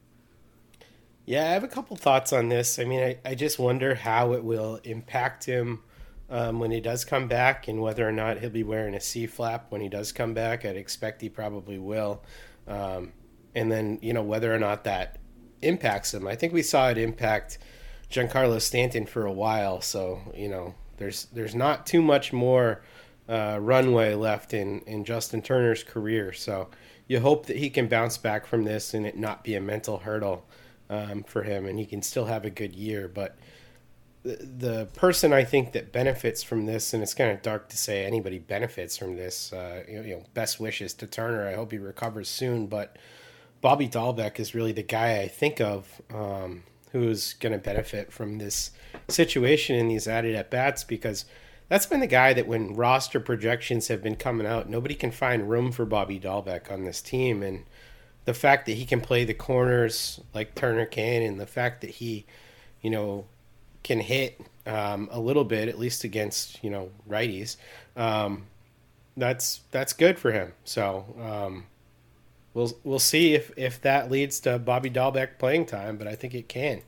[1.24, 2.80] Yeah, I have a couple thoughts on this.
[2.80, 5.82] I mean, I, I just wonder how it will impact him
[6.28, 9.26] um, when he does come back and whether or not he'll be wearing a C
[9.26, 10.64] flap when he does come back.
[10.64, 12.22] I'd expect he probably will.
[12.66, 13.12] Um,
[13.54, 15.18] and then, you know, whether or not that
[15.62, 16.26] impacts him.
[16.26, 17.58] I think we saw it impact
[18.10, 19.80] Giancarlo Stanton for a while.
[19.80, 22.82] So you know, there's there's not too much more
[23.28, 26.32] uh, runway left in in Justin Turner's career.
[26.32, 26.68] So
[27.06, 29.98] you hope that he can bounce back from this and it not be a mental
[29.98, 30.46] hurdle
[30.90, 33.08] um, for him, and he can still have a good year.
[33.08, 33.36] But
[34.24, 38.04] the, person I think that benefits from this, and it's kind of dark to say
[38.04, 39.52] anybody benefits from this.
[39.52, 41.46] Uh, you, know, you know, best wishes to Turner.
[41.48, 42.96] I hope he recovers soon, but.
[43.62, 48.38] Bobby Dalbec is really the guy I think of um, who's going to benefit from
[48.38, 48.72] this
[49.08, 51.24] situation and these added at bats because
[51.68, 55.48] that's been the guy that when roster projections have been coming out, nobody can find
[55.48, 57.42] room for Bobby Dalbec on this team.
[57.42, 57.64] And
[58.26, 61.90] the fact that he can play the corners like Turner can, and the fact that
[61.90, 62.26] he,
[62.82, 63.26] you know,
[63.82, 67.56] can hit um, a little bit, at least against you know righties,
[67.96, 68.46] um,
[69.16, 70.52] that's that's good for him.
[70.64, 71.64] So um,
[72.54, 76.34] we'll we'll see if if that leads to Bobby Dalbec playing time, but I think
[76.34, 76.82] it can.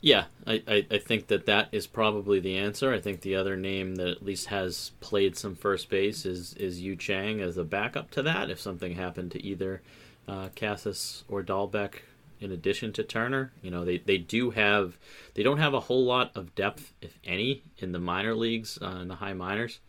[0.00, 2.92] Yeah, I, I, think that that is probably the answer.
[2.92, 6.82] I think the other name that at least has played some first base is is
[6.82, 8.50] Yu Chang as a backup to that.
[8.50, 9.80] If something happened to either
[10.28, 12.00] uh, Casas or Dalbec,
[12.40, 14.96] in addition to Turner, you know they, they do have
[15.34, 18.98] they don't have a whole lot of depth, if any, in the minor leagues uh,
[19.02, 19.80] in the high minors.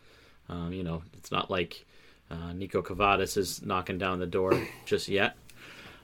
[0.48, 1.86] Um, you know, it's not like
[2.30, 5.36] uh, Niko Kavadas is knocking down the door just yet.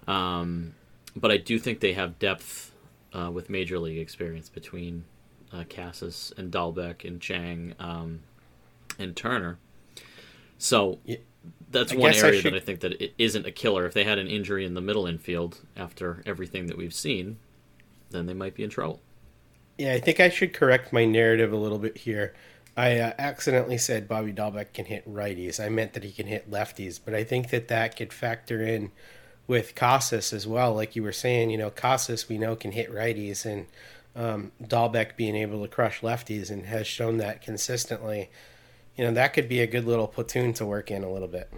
[0.08, 0.74] Um,
[1.16, 2.72] but I do think they have depth
[3.14, 5.04] uh, with major league experience between
[5.54, 8.22] uh, Casas and Dalbec and Chang um,
[8.98, 9.58] and Turner.
[10.58, 11.18] So Yeah.
[11.72, 13.86] That's I one guess I area should- that I think that it isn't a killer.
[13.86, 17.38] If they had an injury in the middle infield after everything that we've seen,
[18.10, 19.02] then they might be in trouble.
[19.78, 22.34] Yeah, I think I should correct my narrative a little bit here.
[22.78, 25.60] I uh, accidentally said Bobby Dalbec can hit righties.
[25.64, 28.92] I meant that he can hit lefties, but I think that that could factor in
[29.48, 30.74] with Casas as well.
[30.74, 33.66] Like you were saying, you know, Casas we know can hit righties, and
[34.16, 38.30] um, Dalbec being able to crush lefties and has shown that consistently.
[38.96, 41.52] You know, that could be a good little platoon to work in a little bit.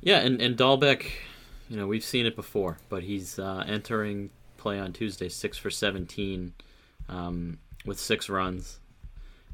[0.00, 1.06] Yeah, and and Dalbec,
[1.70, 5.70] you know, we've seen it before, but he's uh, entering play on Tuesday, six for
[5.70, 6.52] seventeen,
[7.08, 8.78] um, with six runs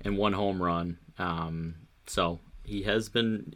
[0.05, 0.99] and one home run.
[1.19, 1.75] Um,
[2.07, 3.55] so he has been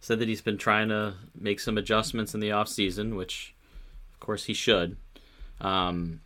[0.00, 3.54] said that he's been trying to make some adjustments in the off season, which
[4.12, 4.96] of course he should.
[5.60, 6.20] Um,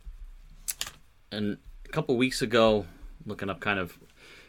[1.31, 2.85] and a couple weeks ago,
[3.25, 3.97] looking up kind of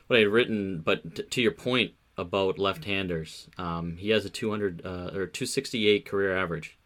[0.06, 4.30] what I had written, but t- to your point about left-handers, um, he has a
[4.30, 6.78] 200 uh, or 268 career average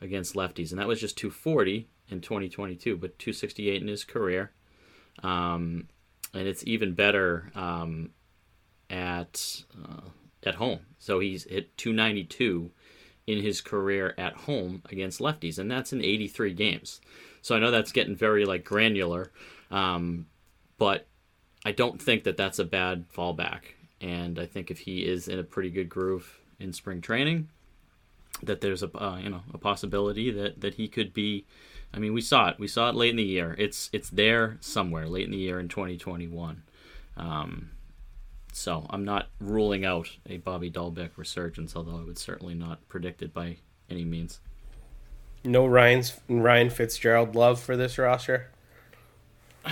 [0.00, 4.52] against lefties, and that was just 240 in 2022, but 268 in his career.
[5.22, 5.88] Um,
[6.32, 8.10] and it's even better um,
[8.90, 10.08] at uh,
[10.42, 10.80] at home.
[10.98, 12.70] So he's hit 292
[13.26, 17.00] in his career at home against lefties, and that's in 83 games.
[17.40, 19.32] So I know that's getting very like granular,
[19.70, 20.26] um,
[20.76, 21.06] but
[21.64, 23.60] I don't think that that's a bad fallback.
[24.00, 27.48] And I think if he is in a pretty good groove in spring training,
[28.42, 31.46] that there's a uh, you know a possibility that that he could be.
[31.92, 32.58] I mean, we saw it.
[32.58, 33.54] We saw it late in the year.
[33.58, 36.62] It's it's there somewhere late in the year in 2021.
[37.16, 37.70] Um,
[38.52, 43.22] so I'm not ruling out a Bobby Dalbec resurgence, although I would certainly not predict
[43.22, 44.40] it by any means.
[45.44, 48.50] No Ryan's Ryan Fitzgerald love for this roster.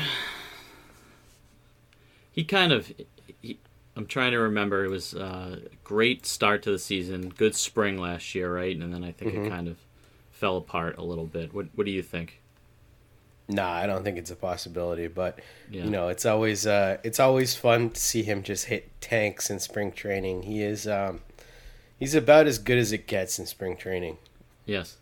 [2.32, 2.92] He kind of.
[3.40, 3.58] He,
[3.94, 4.84] I'm trying to remember.
[4.84, 8.74] It was a great start to the season, good spring last year, right?
[8.74, 9.76] And then I think it kind of
[10.30, 11.52] fell apart a little bit.
[11.54, 12.40] What What do you think?
[13.48, 15.40] Nah, I don't think it's a possibility, but
[15.70, 15.84] Yeah.
[15.84, 19.58] you know, it's always uh, it's always fun to see him just hit tanks in
[19.58, 20.44] spring training.
[20.44, 21.20] He is um,
[21.98, 24.16] he's about as good as it gets in spring training.
[24.64, 24.96] Yes.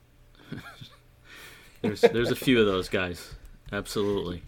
[1.83, 3.35] there's there's a few of those guys.
[3.73, 4.43] Absolutely.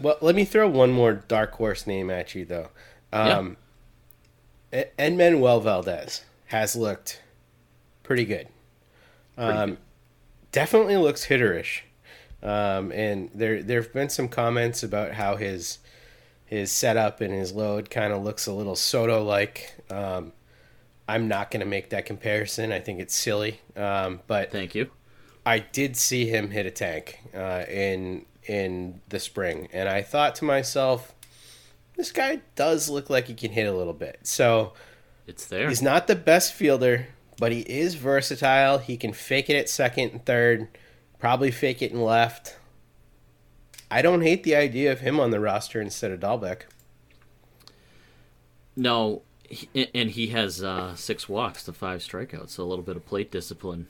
[0.00, 2.68] Well, let me throw one more dark horse name at you though.
[3.12, 3.56] Um,
[4.72, 7.22] E- Enmanuel Valdez has looked
[8.02, 8.48] pretty good.
[9.36, 9.78] Um, good.
[10.52, 11.80] Definitely looks hitterish.
[12.42, 15.78] Um, and there there have been some comments about how his
[16.44, 19.74] his setup and his load kind of looks a little Soto like.
[19.90, 20.32] Um,
[21.08, 22.70] I'm not going to make that comparison.
[22.70, 23.60] I think it's silly.
[23.76, 24.90] Um, but Thank you.
[25.44, 30.34] I did see him hit a tank uh, in in the spring, and I thought
[30.36, 31.14] to myself,
[31.96, 34.20] this guy does look like he can hit a little bit.
[34.22, 34.72] So
[35.26, 35.68] It's there.
[35.68, 37.08] he's not the best fielder,
[37.38, 38.78] but he is versatile.
[38.78, 40.68] He can fake it at second and third,
[41.18, 42.56] probably fake it in left.
[43.90, 46.62] I don't hate the idea of him on the roster instead of Dalbec.
[48.76, 49.22] No,
[49.94, 53.30] and he has uh, six walks to five strikeouts, so a little bit of plate
[53.30, 53.88] discipline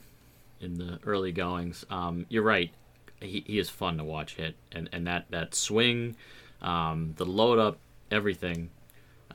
[0.61, 1.85] in the early goings.
[1.91, 2.71] Um, you're right.
[3.21, 6.17] He, he is fun to watch hit, and, and that that swing,
[6.63, 7.79] um, the load up,
[8.11, 8.71] everything.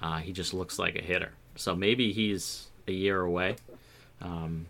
[0.02, 1.32] Uh, he just looks like a hitter.
[1.56, 3.56] So maybe he's a year away.
[4.22, 4.66] Um,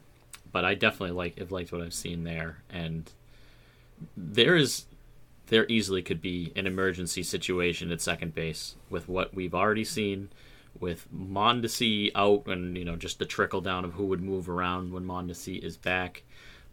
[0.52, 3.12] but I definitely like have liked what I've seen there, and
[4.15, 4.86] there is
[5.47, 10.30] there easily could be an emergency situation at second base with what we've already seen
[10.80, 14.91] with Mondesi out and you know just the trickle down of who would move around
[14.93, 16.23] when Mondesi is back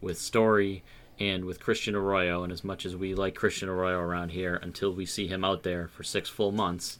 [0.00, 0.82] with Story
[1.20, 4.92] and with Christian Arroyo and as much as we like Christian Arroyo around here until
[4.92, 6.98] we see him out there for 6 full months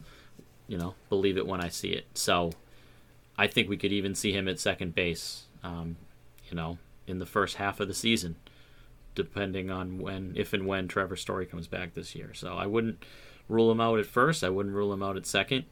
[0.69, 2.53] you know believe it when I see it so
[3.37, 5.97] I think we could even see him at second base um,
[6.49, 8.37] you know in the first half of the season
[9.15, 13.05] depending on when if and when Trevor Story comes back this year so I wouldn't
[13.49, 15.65] rule him out at first I wouldn't rule him out at second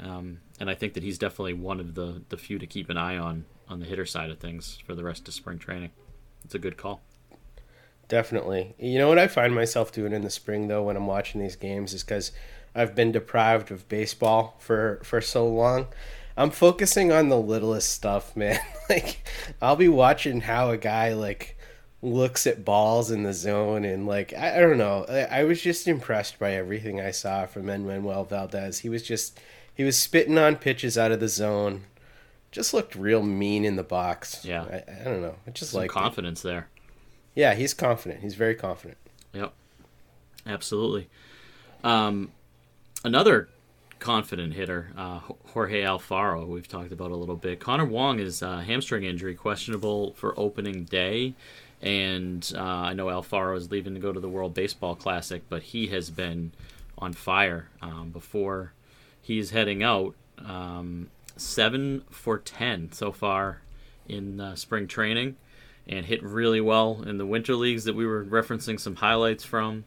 [0.00, 2.96] um, and I think that he's definitely one of the the few to keep an
[2.96, 5.90] eye on on the hitter side of things for the rest of spring training.
[6.44, 7.00] It's a good call.
[8.08, 8.74] Definitely.
[8.78, 11.56] You know what I find myself doing in the spring though when I'm watching these
[11.56, 12.32] games is because
[12.74, 15.88] I've been deprived of baseball for for so long.
[16.36, 18.60] I'm focusing on the littlest stuff, man.
[18.88, 19.26] like
[19.60, 21.58] I'll be watching how a guy like
[22.02, 25.04] looks at balls in the zone and like I, I don't know.
[25.08, 28.80] I, I was just impressed by everything I saw from Enmanuel Valdez.
[28.80, 29.40] He was just
[29.74, 31.84] he was spitting on pitches out of the zone.
[32.52, 34.44] Just looked real mean in the box.
[34.44, 34.62] Yeah.
[34.62, 35.34] I, I don't know.
[35.46, 36.68] I just like confidence there.
[37.36, 38.22] Yeah, he's confident.
[38.22, 38.96] He's very confident.
[39.34, 39.52] Yep.
[40.46, 41.08] Absolutely.
[41.84, 42.32] Um,
[43.04, 43.48] another
[43.98, 45.20] confident hitter, uh,
[45.52, 47.60] Jorge Alfaro, we've talked about a little bit.
[47.60, 51.34] Connor Wong is uh, hamstring injury, questionable for opening day.
[51.82, 55.62] And uh, I know Alfaro is leaving to go to the World Baseball Classic, but
[55.62, 56.52] he has been
[56.96, 58.72] on fire um, before
[59.20, 60.14] he's heading out.
[60.38, 63.60] Um, seven for 10 so far
[64.08, 65.36] in uh, spring training
[65.88, 69.84] and hit really well in the winter leagues that we were referencing some highlights from.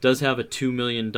[0.00, 1.10] Does have a $2 million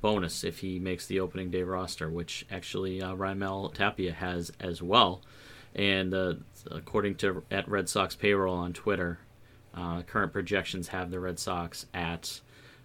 [0.00, 4.82] bonus if he makes the opening day roster, which actually uh, Raimel Tapia has as
[4.82, 5.22] well.
[5.74, 6.34] And uh,
[6.70, 9.20] according to at Red Sox payroll on Twitter,
[9.74, 12.40] uh, current projections have the Red Sox at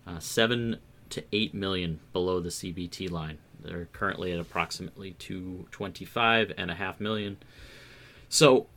[0.05, 0.77] uh, seven
[1.09, 3.39] to eight million below the CBT line.
[3.59, 7.37] They're currently at approximately 225 and a half million.
[8.29, 8.67] So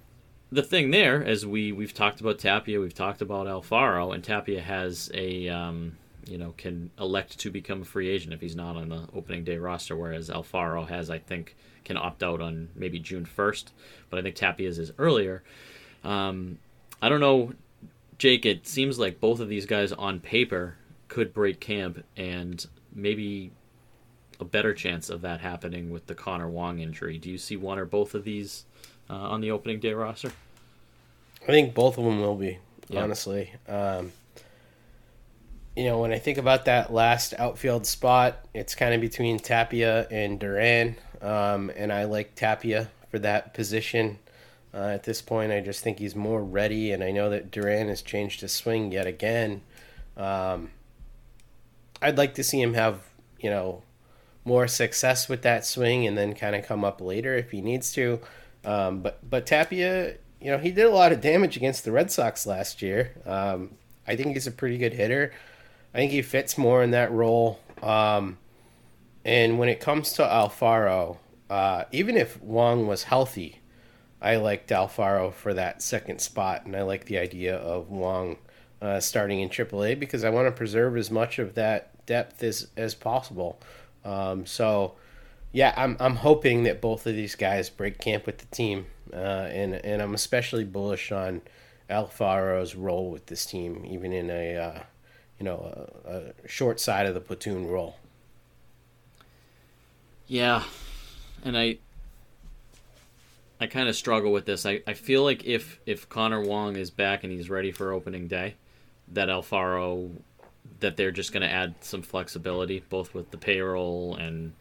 [0.52, 4.60] the thing there, as we we've talked about Tapia, we've talked about Alfaro, and Tapia
[4.60, 8.76] has a um, you know can elect to become a free agent if he's not
[8.76, 12.98] on the opening day roster, whereas Alfaro has, I think, can opt out on maybe
[12.98, 13.66] June 1st,
[14.08, 15.42] but I think Tapia's is earlier.
[16.02, 16.58] Um,
[17.00, 17.52] I don't know,
[18.18, 18.44] Jake.
[18.44, 20.76] It seems like both of these guys on paper
[21.08, 23.52] could break camp, and maybe
[24.40, 27.18] a better chance of that happening with the Connor Wong injury.
[27.18, 28.64] Do you see one or both of these
[29.10, 30.30] uh, on the opening day roster?
[31.42, 33.02] I think both of them will be, Yeah.
[33.02, 33.52] honestly.
[33.68, 34.12] Um,
[35.76, 40.06] you know, when I think about that last outfield spot, it's kind of between Tapia
[40.10, 44.18] and Duran, um, and I like Tapia for that position.
[44.72, 47.88] Uh, at this point, I just think he's more ready, and I know that Duran
[47.88, 49.62] has changed his swing yet again.
[50.16, 50.70] Um,
[52.02, 53.00] I'd like to see him have,
[53.40, 53.82] you know,
[54.44, 57.92] more success with that swing and then kind of come up later if he needs
[57.92, 58.20] to.
[58.64, 62.10] Um, but but Tapia, you know, he did a lot of damage against the Red
[62.10, 63.12] Sox last year.
[63.24, 65.32] Um, I think he's a pretty good hitter.
[65.94, 67.60] I think he fits more in that role.
[67.82, 68.38] Um,
[69.24, 71.18] and when it comes to Alfaro,
[71.48, 73.60] uh, even if Wong was healthy,
[74.22, 78.36] I liked Alfaro for that second spot, and I like the idea of Wong
[78.82, 82.68] uh, starting in AAA because I want to preserve as much of that depth as
[82.76, 83.60] as possible.
[84.04, 84.94] Um, so,
[85.52, 89.16] yeah, I'm I'm hoping that both of these guys break camp with the team, uh,
[89.50, 91.42] and and I'm especially bullish on
[91.88, 94.82] Alfaro's role with this team, even in a uh,
[95.38, 97.96] you know a, a short side of the platoon role.
[100.26, 100.62] Yeah,
[101.44, 101.78] and I
[103.60, 104.64] I kind of struggle with this.
[104.64, 108.28] I, I feel like if if Connor Wong is back and he's ready for opening
[108.28, 108.54] day,
[109.08, 110.12] that Alfaro
[110.78, 114.52] that they're just going to add some flexibility both with the payroll and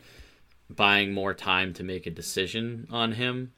[0.70, 3.52] buying more time to make a decision on him.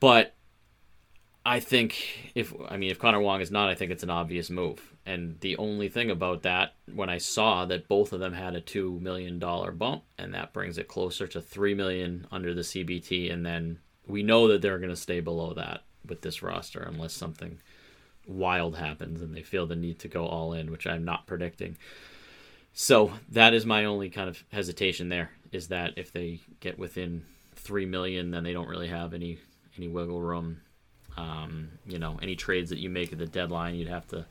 [0.00, 0.34] But
[1.44, 4.50] I think if I mean if Connor Wong is not, I think it's an obvious
[4.50, 4.94] move.
[5.06, 8.60] And the only thing about that, when I saw that both of them had a
[8.60, 13.32] two million dollar bump, and that brings it closer to three million under the CBT,
[13.32, 17.12] and then we know that they're going to stay below that with this roster unless
[17.12, 17.58] something
[18.26, 21.76] wild happens and they feel the need to go all in, which I'm not predicting.
[22.72, 27.24] So that is my only kind of hesitation there is that if they get within
[27.56, 29.38] three million, then they don't really have any
[29.76, 30.60] any wiggle room
[31.16, 34.26] Um, you know, any trades that you make at the deadline, you'd have to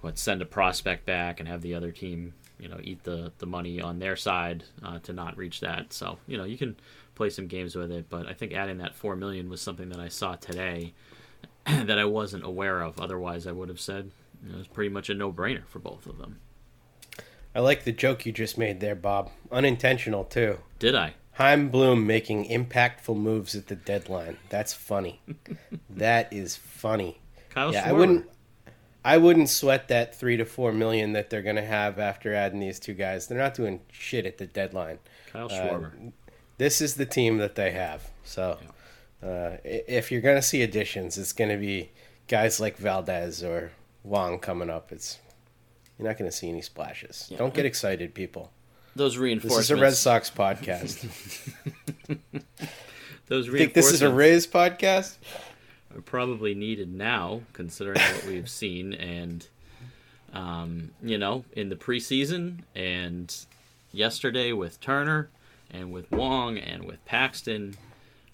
[0.00, 3.46] what send a prospect back and have the other team, you know, eat the the
[3.46, 5.92] money on their side uh, to not reach that.
[5.92, 6.76] So you know, you can
[7.14, 10.00] play some games with it, but I think adding that four million was something that
[10.00, 10.94] I saw today
[11.66, 13.00] that I wasn't aware of.
[13.00, 14.10] Otherwise, I would have said
[14.42, 16.38] you know, it was pretty much a no brainer for both of them.
[17.54, 19.30] I like the joke you just made there, Bob.
[19.50, 20.58] Unintentional too.
[20.78, 21.14] Did I?
[21.32, 24.36] Chaim Bloom making impactful moves at the deadline.
[24.50, 25.20] That's funny.
[25.90, 27.18] that is funny.
[27.50, 28.26] Kyle yeah, I wouldn't.
[29.02, 32.60] I wouldn't sweat that three to four million that they're going to have after adding
[32.60, 33.26] these two guys.
[33.26, 34.98] They're not doing shit at the deadline.
[35.32, 36.12] Kyle Uh, Schwarber.
[36.58, 38.10] This is the team that they have.
[38.22, 38.58] So,
[39.22, 41.90] uh, if you're going to see additions, it's going to be
[42.28, 43.72] guys like Valdez or
[44.04, 44.92] Wong coming up.
[44.92, 45.18] It's
[46.00, 47.30] you're not going to see any splashes.
[47.36, 48.50] Don't get excited, people.
[48.96, 49.68] Those reinforcements.
[49.68, 51.02] This is a Red Sox podcast.
[53.28, 53.58] those reinforcements.
[53.58, 55.16] think this is a Rays podcast?
[55.94, 59.46] are probably needed now, considering what we've seen, and
[60.32, 63.36] um, you know, in the preseason and
[63.92, 65.28] yesterday with Turner
[65.70, 67.76] and with Wong and with Paxton.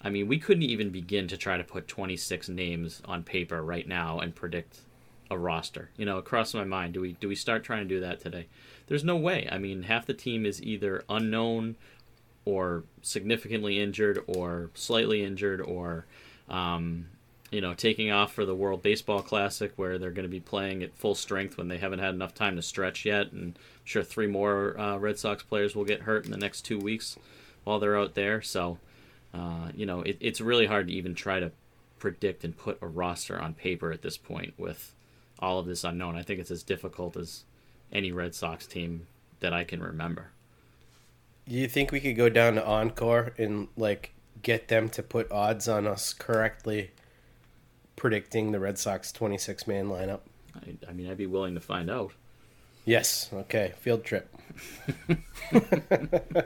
[0.01, 3.87] I mean, we couldn't even begin to try to put 26 names on paper right
[3.87, 4.79] now and predict
[5.29, 5.89] a roster.
[5.97, 8.47] You know, across my mind, do we do we start trying to do that today?
[8.87, 9.47] There's no way.
[9.51, 11.75] I mean, half the team is either unknown
[12.45, 16.05] or significantly injured or slightly injured or
[16.49, 17.07] um,
[17.51, 20.81] you know taking off for the World Baseball Classic where they're going to be playing
[20.81, 24.01] at full strength when they haven't had enough time to stretch yet and I'm sure
[24.01, 27.17] three more uh, Red Sox players will get hurt in the next two weeks
[27.65, 28.77] while they're out there so
[29.33, 31.51] uh, you know it, it's really hard to even try to
[31.99, 34.93] predict and put a roster on paper at this point with
[35.39, 37.43] all of this unknown I think it's as difficult as
[37.91, 39.07] any Red Sox team
[39.39, 40.31] that I can remember
[41.45, 45.67] You think we could go down to Encore and like get them to put odds
[45.67, 46.91] on us correctly
[47.95, 50.21] predicting the Red Sox 26 man lineup?
[50.55, 52.11] I, I mean I'd be willing to find out
[52.87, 53.29] Yes.
[53.33, 53.73] Okay.
[53.81, 54.33] Field trip.
[55.51, 56.45] A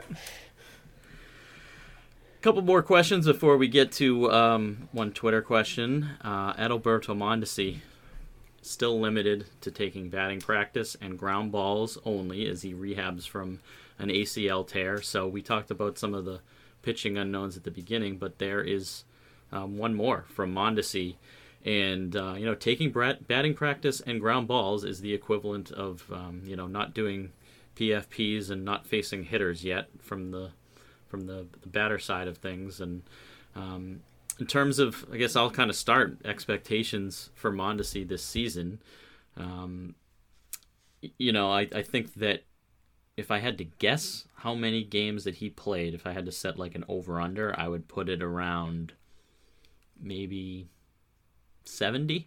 [2.42, 6.10] couple more questions before we get to um, one Twitter question.
[6.20, 7.78] Uh, Adalberto Mondesi
[8.62, 13.60] still limited to taking batting practice and ground balls only as he rehabs from
[13.98, 15.02] an ACL tear.
[15.02, 16.40] So we talked about some of the
[16.82, 19.04] pitching unknowns at the beginning, but there is
[19.50, 21.16] um, one more from Mondesi.
[21.64, 26.42] And uh, you know, taking batting practice and ground balls is the equivalent of um,
[26.44, 27.32] you know not doing
[27.76, 30.50] PFPs and not facing hitters yet from the
[31.08, 32.80] from the, the batter side of things.
[32.80, 33.02] And
[33.54, 34.00] um,
[34.42, 38.82] in terms of, I guess I'll kind of start expectations for Mondesi this season.
[39.36, 39.94] Um,
[41.16, 42.42] you know, I, I think that
[43.16, 46.32] if I had to guess how many games that he played, if I had to
[46.32, 48.94] set like an over under, I would put it around
[50.00, 50.66] maybe
[51.62, 52.26] 70.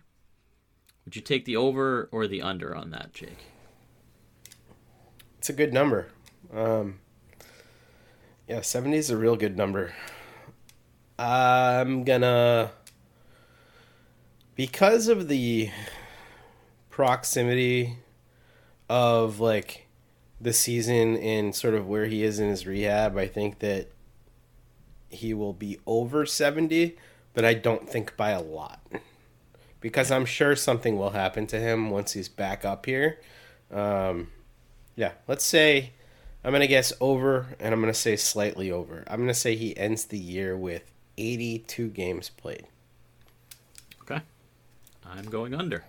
[1.03, 3.43] Would you take the over or the under on that, Jake?
[5.39, 6.07] It's a good number.
[6.53, 6.99] Um,
[8.47, 9.93] yeah, 70 is a real good number.
[11.17, 12.71] I'm gonna.
[14.55, 15.69] Because of the
[16.89, 17.97] proximity
[18.89, 19.87] of like
[20.39, 23.89] the season and sort of where he is in his rehab, I think that
[25.09, 26.97] he will be over 70,
[27.33, 28.81] but I don't think by a lot.
[29.79, 33.19] Because I'm sure something will happen to him once he's back up here.
[33.71, 34.29] Um,
[34.95, 35.91] yeah, let's say
[36.43, 39.03] I'm gonna guess over, and I'm gonna say slightly over.
[39.07, 42.67] I'm gonna say he ends the year with 82 games played.
[44.01, 44.21] Okay.
[45.05, 45.85] I'm going under.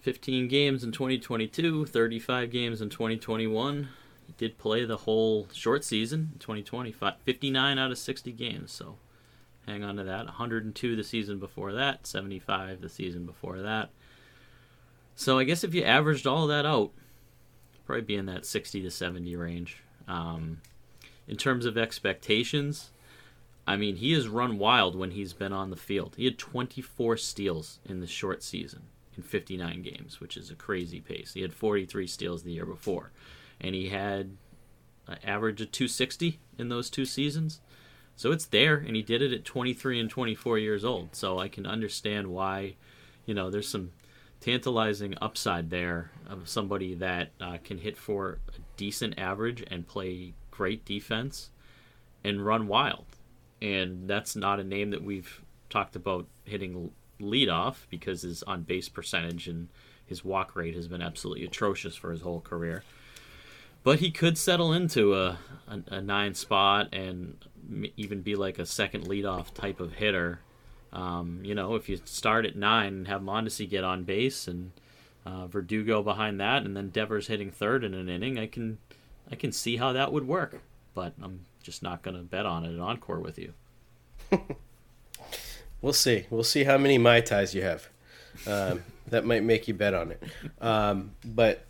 [0.00, 3.88] 15 games in 2022, 35 games in 2021.
[4.26, 8.98] He did play the whole short season in 2020, 59 out of 60 games, so
[9.66, 10.26] hang on to that.
[10.26, 13.90] 102 the season before that, 75 the season before that.
[15.16, 16.92] So I guess if you averaged all that out,
[17.84, 19.82] probably be in that 60 to 70 range.
[20.06, 20.60] Um,
[21.26, 22.90] in terms of expectations,
[23.66, 26.14] I mean, he has run wild when he's been on the field.
[26.16, 28.82] He had 24 steals in the short season
[29.16, 31.32] in 59 games, which is a crazy pace.
[31.34, 33.10] He had 43 steals the year before,
[33.60, 34.36] and he had
[35.08, 37.60] an average of 260 in those two seasons.
[38.14, 41.14] So it's there, and he did it at 23 and 24 years old.
[41.14, 42.76] So I can understand why,
[43.26, 43.92] you know, there's some
[44.40, 50.34] tantalizing upside there of somebody that uh, can hit for a decent average and play
[50.50, 51.50] great defense
[52.24, 53.04] and run wild.
[53.74, 55.32] And that's not a name that we've
[55.68, 59.68] talked about hitting leadoff because his on base percentage and
[60.04, 62.84] his walk rate has been absolutely atrocious for his whole career.
[63.82, 67.36] But he could settle into a, a, a nine spot and
[67.96, 70.40] even be like a second leadoff type of hitter
[70.92, 74.72] Um, you know, if you start at nine and have Mondesi get on base and
[75.26, 78.78] uh, Verdugo behind that, and then Devers hitting third in an inning, I can
[79.30, 80.60] I can see how that would work.
[80.94, 83.52] But I'm just not going to bet on it at Encore with you.
[85.86, 86.26] We'll see.
[86.30, 87.88] We'll see how many mai tais you have.
[88.46, 90.22] Um, that might make you bet on it.
[90.60, 91.64] Um, but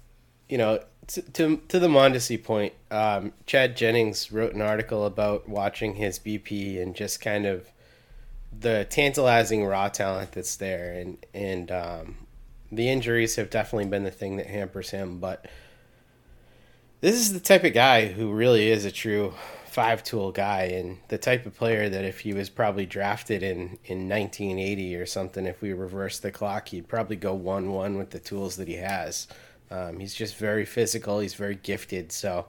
[0.48, 5.48] you know, to to, to the Mondesi point, um, Chad Jennings wrote an article about
[5.48, 7.68] watching his BP and just kind of
[8.58, 12.16] the tantalizing raw talent that's there, and and um,
[12.70, 15.18] the injuries have definitely been the thing that hampers him.
[15.18, 15.44] But
[17.00, 19.34] this is the type of guy who really is a true
[19.76, 23.78] five tool guy and the type of player that if he was probably drafted in,
[23.84, 28.08] in 1980 or something, if we reverse the clock, he'd probably go 1 1 with
[28.08, 29.28] the tools that he has.
[29.70, 32.10] Um, he's just very physical, he's very gifted.
[32.10, 32.46] So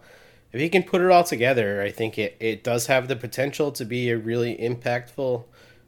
[0.53, 3.73] if he can put it all together, I think it, it does have the potential
[3.73, 5.43] to be a really impactful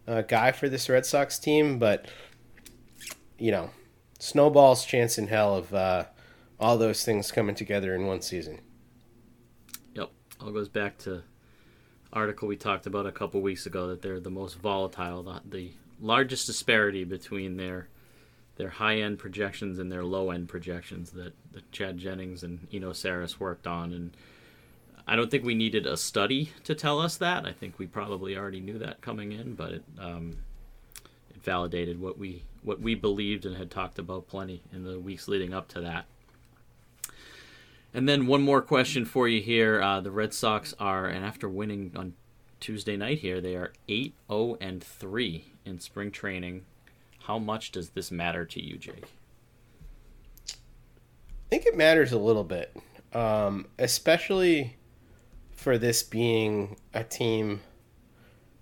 [0.10, 1.80] uh, guy for this Red Sox team.
[1.80, 2.10] But,
[3.38, 3.70] you know,
[4.20, 6.04] snowball's chance in hell of uh,
[6.60, 8.60] all those things coming together in one season.
[10.42, 11.24] All goes back to
[12.14, 15.72] article we talked about a couple weeks ago that they're the most volatile, the, the
[16.00, 17.88] largest disparity between their
[18.56, 22.92] their high end projections and their low end projections that, that Chad Jennings and Eno
[22.92, 23.94] Sarris worked on.
[23.94, 24.18] And
[25.08, 27.46] I don't think we needed a study to tell us that.
[27.46, 30.40] I think we probably already knew that coming in, but it, um,
[31.30, 35.28] it validated what we what we believed and had talked about plenty in the weeks
[35.30, 36.06] leading up to that.
[37.94, 39.82] And then one more question for you here.
[39.82, 42.14] Uh, the Red Sox are, and after winning on
[42.60, 46.66] Tuesday night here, they are 8 0 and 3 in spring training.
[47.24, 49.06] How much does this matter to you, Jake?
[50.50, 52.76] I think it matters a little bit,
[53.14, 54.78] um, especially
[55.52, 57.62] for this being a team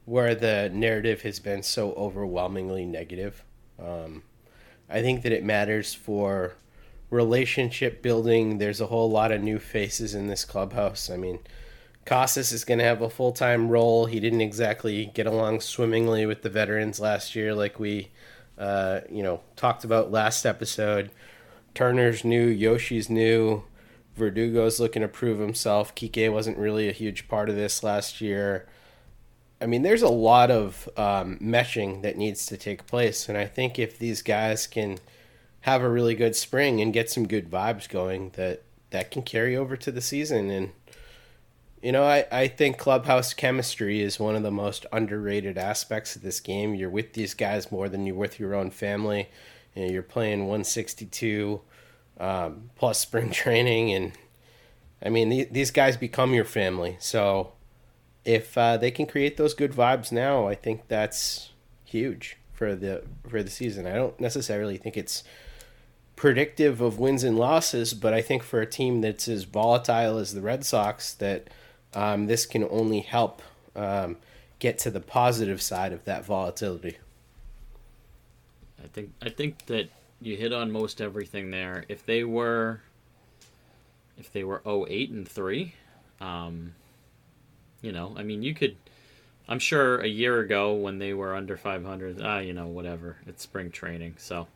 [0.05, 3.43] where the narrative has been so overwhelmingly negative.
[3.77, 4.23] Um,
[4.89, 6.53] I think that it matters for
[7.09, 8.57] relationship building.
[8.57, 11.09] There's a whole lot of new faces in this clubhouse.
[11.09, 11.39] I mean,
[12.05, 14.05] Casas is going to have a full time role.
[14.05, 18.11] He didn't exactly get along swimmingly with the veterans last year, like we,
[18.57, 21.11] uh, you know, talked about last episode.
[21.73, 23.63] Turner's new, Yoshi's new,
[24.17, 25.93] Verdugo's looking to prove himself.
[25.93, 28.67] Kike wasn't really a huge part of this last year.
[29.61, 33.45] I mean, there's a lot of um, meshing that needs to take place, and I
[33.45, 34.99] think if these guys can
[35.67, 39.53] have a really good spring and get some good vibes going that that can carry
[39.53, 40.49] over to the season.
[40.49, 40.71] And
[41.81, 46.21] you know I, I think clubhouse chemistry is one of the most underrated aspects of
[46.21, 46.73] this game.
[46.73, 49.27] You're with these guys more than you're with your own family.
[49.75, 51.59] You know, you're playing 162
[52.17, 53.91] um, plus spring training.
[53.91, 54.13] And
[55.03, 56.95] i mean the, these guys become your family.
[56.99, 57.51] So
[58.23, 61.51] if uh, they can create those good vibes now i think that's
[61.85, 63.85] huge for the for the season.
[63.85, 65.23] I don't necessarily think it's
[66.17, 70.33] predictive of wins and losses, but I think for a team that's as volatile as
[70.33, 71.47] the Red Sox, that
[71.93, 73.41] um, this can only help
[73.75, 74.17] um,
[74.59, 76.97] get to the positive side of that volatility.
[78.83, 79.89] I think I think that
[80.19, 81.85] you hit on most everything there.
[81.87, 82.81] If they were,
[84.17, 85.75] if they were 08 and three,
[86.19, 86.73] um,
[87.81, 88.75] you know, I mean, you could.
[89.49, 93.15] I'm sure a year ago when they were under 500, ah, you know, whatever.
[93.25, 94.47] It's spring training, so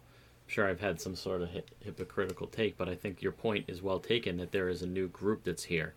[0.52, 1.50] sure I've had some sort of
[1.80, 5.08] hypocritical take, but I think your point is well taken that there is a new
[5.08, 5.94] group that's here,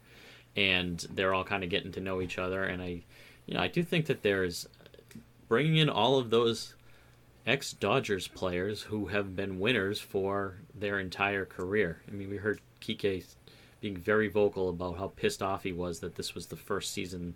[0.54, 2.62] and they're all kind of getting to know each other.
[2.62, 3.02] And I,
[3.46, 4.68] you know, I do think that there is
[5.48, 6.74] bringing in all of those
[7.44, 12.00] ex Dodgers players who have been winners for their entire career.
[12.08, 13.24] I mean, we heard Kike
[13.80, 17.34] being very vocal about how pissed off he was that this was the first season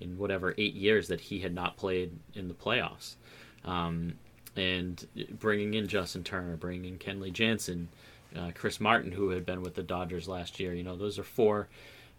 [0.00, 3.16] in whatever eight years that he had not played in the playoffs.
[3.64, 4.14] Um,
[4.56, 5.06] and
[5.38, 7.88] bringing in Justin Turner, bringing in Kenley Jansen,
[8.36, 10.74] uh, Chris Martin, who had been with the Dodgers last year.
[10.74, 11.68] You know, those are four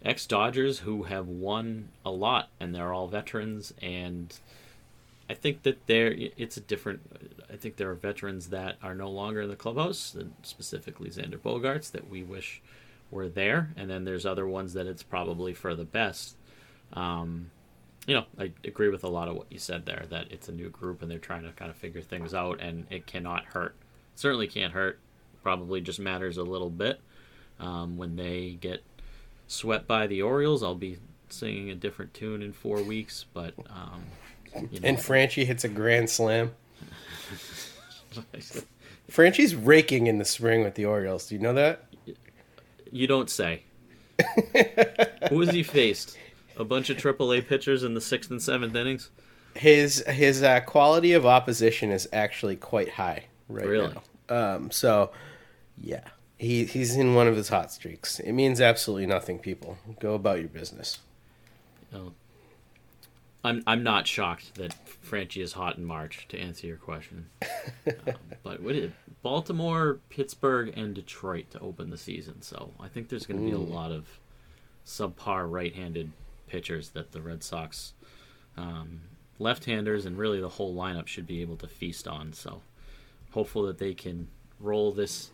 [0.04, 3.72] ex Dodgers who have won a lot, and they're all veterans.
[3.80, 4.34] And
[5.28, 7.00] I think that there, it's a different.
[7.50, 11.90] I think there are veterans that are no longer in the clubhouse, specifically Xander Bogaerts,
[11.92, 12.62] that we wish
[13.10, 16.34] were there, and then there's other ones that it's probably for the best.
[16.94, 17.50] Um,
[18.06, 20.52] you know, I agree with a lot of what you said there that it's a
[20.52, 23.76] new group and they're trying to kind of figure things out and it cannot hurt.
[24.14, 24.98] certainly can't hurt.
[25.42, 27.00] Probably just matters a little bit.
[27.60, 28.82] Um, when they get
[29.46, 30.98] swept by the Orioles, I'll be
[31.28, 33.26] singing a different tune in four weeks.
[33.32, 34.04] But um,
[34.70, 34.88] you know.
[34.88, 36.52] and Franchy hits a grand slam.
[39.10, 41.28] Franchy's raking in the spring with the Orioles.
[41.28, 41.86] Do you know that?
[42.90, 43.62] You don't say.
[45.28, 46.16] Who has he faced?
[46.56, 49.10] A bunch of AAA pitchers in the sixth and seventh innings.
[49.54, 53.94] his his uh, quality of opposition is actually quite high right Really?
[54.28, 54.54] now.
[54.54, 55.10] Um, so
[55.78, 56.04] yeah,
[56.38, 58.18] he he's in one of his hot streaks.
[58.20, 59.38] It means absolutely nothing.
[59.38, 60.98] People go about your business.
[61.92, 62.12] Know,
[63.44, 64.74] I'm I'm not shocked that
[65.04, 66.26] Franchy is hot in March.
[66.28, 67.26] To answer your question,
[67.86, 68.92] um, but what is
[69.22, 72.40] Baltimore, Pittsburgh, and Detroit to open the season.
[72.42, 74.06] So I think there's going to be a lot of
[74.86, 76.10] subpar right-handed
[76.52, 77.94] pitchers that the Red Sox
[78.58, 79.00] um,
[79.38, 82.34] left-handers and really the whole lineup should be able to feast on.
[82.34, 82.60] So
[83.30, 84.28] hopeful that they can
[84.60, 85.30] roll this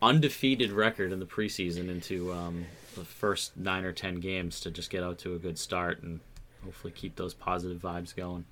[0.00, 2.64] undefeated record in the preseason into um,
[2.94, 6.20] the first nine or ten games to just get out to a good start and
[6.64, 8.46] hopefully keep those positive vibes going.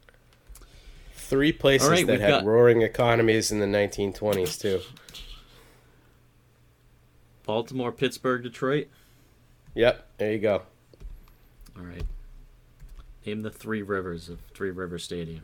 [1.15, 4.81] Three places right, that had got- roaring economies in the 1920s too.
[7.45, 8.89] Baltimore, Pittsburgh, Detroit.
[9.75, 10.63] Yep, there you go.
[11.79, 12.05] All right.
[13.25, 15.43] Name the three rivers of Three River Stadium.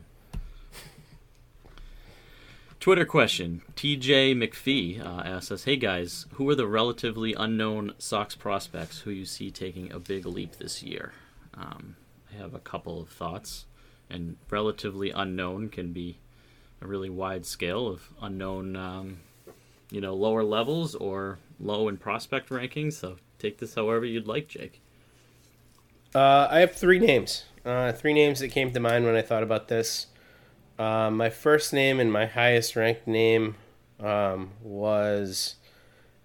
[2.79, 3.61] Twitter question.
[3.75, 9.11] TJ McPhee uh, asks us, "Hey guys, who are the relatively unknown Sox prospects who
[9.11, 11.13] you see taking a big leap this year?"
[11.53, 11.97] Um,
[12.31, 13.65] I have a couple of thoughts,
[14.09, 16.19] and relatively unknown can be
[16.81, 19.19] a really wide scale of unknown, um,
[19.91, 22.93] you know, lower levels or low in prospect rankings.
[22.93, 24.81] So take this however you'd like, Jake.
[26.13, 27.43] Uh, I have three names.
[27.63, 30.07] Uh, three names that came to mind when I thought about this.
[30.77, 33.55] Uh, my first name and my highest ranked name
[33.99, 35.55] um, was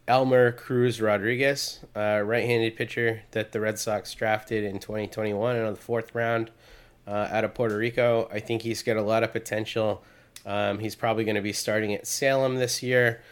[0.09, 5.77] Elmer Cruz Rodriguez, uh, right-handed pitcher that the Red Sox drafted in 2021 in the
[5.77, 6.51] fourth round
[7.07, 8.29] uh, out of Puerto Rico.
[8.33, 10.03] I think he's got a lot of potential.
[10.47, 13.23] Um, he's probably going to be starting at Salem this year.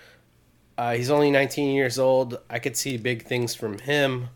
[0.76, 2.38] Uh, he's only 19 years old.
[2.50, 4.28] I could see big things from him.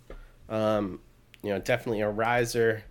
[0.48, 1.00] Um,
[1.42, 2.84] you know, definitely a riser.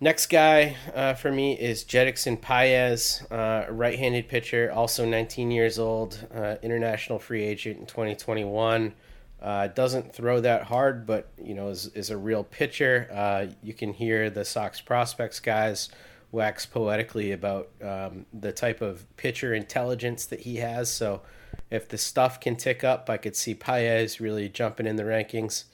[0.00, 6.26] Next guy uh, for me is Jedixon Paez, uh, right-handed pitcher, also 19 years old,
[6.34, 8.94] uh, international free agent in 2021.
[9.40, 13.08] Uh, doesn't throw that hard, but you know is, is a real pitcher.
[13.12, 15.88] Uh, you can hear the Sox prospects guys
[16.32, 20.90] wax poetically about um, the type of pitcher intelligence that he has.
[20.90, 21.22] So
[21.70, 25.64] if the stuff can tick up, I could see Paez really jumping in the rankings.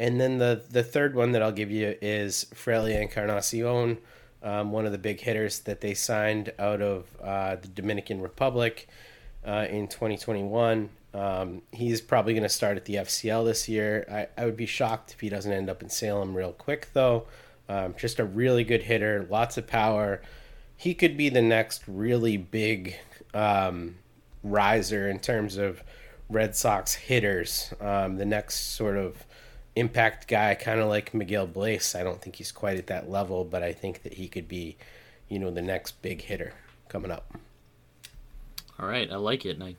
[0.00, 3.98] And then the the third one that I'll give you is Freili Encarnacion,
[4.42, 8.88] um, one of the big hitters that they signed out of uh, the Dominican Republic
[9.46, 10.90] uh, in 2021.
[11.14, 14.06] Um, he's probably going to start at the FCL this year.
[14.10, 17.26] I, I would be shocked if he doesn't end up in Salem real quick, though.
[17.68, 20.22] Um, just a really good hitter, lots of power.
[20.76, 22.96] He could be the next really big
[23.34, 23.96] um,
[24.42, 25.82] riser in terms of
[26.28, 27.72] Red Sox hitters.
[27.80, 29.26] Um, the next sort of
[29.78, 31.98] impact guy, kind of like Miguel Bleis.
[31.98, 34.76] I don't think he's quite at that level, but I think that he could be,
[35.28, 36.52] you know, the next big hitter
[36.88, 37.36] coming up.
[38.78, 39.76] All right, I like it, and I,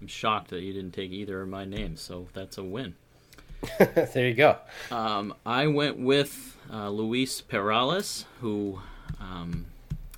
[0.00, 2.94] I'm shocked that you didn't take either of my names, so that's a win.
[3.78, 4.56] there you go.
[4.90, 8.80] Um, I went with uh, Luis Perales, who
[9.20, 9.66] um,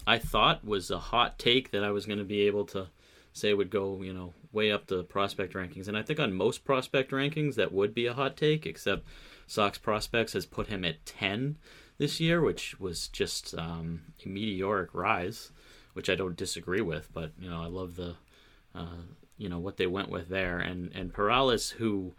[0.07, 2.88] I thought was a hot take that I was going to be able to
[3.32, 5.88] say would go, you know, way up the prospect rankings.
[5.88, 9.07] And I think on most prospect rankings that would be a hot take, except
[9.46, 11.57] Sox Prospects has put him at 10
[11.98, 15.53] this year, which was just um, a meteoric rise,
[15.94, 17.12] which I don't disagree with.
[17.12, 18.16] But you know, I love the,
[18.74, 19.03] uh,
[19.36, 20.59] you know, what they went with there.
[20.59, 22.14] And and Perales, who,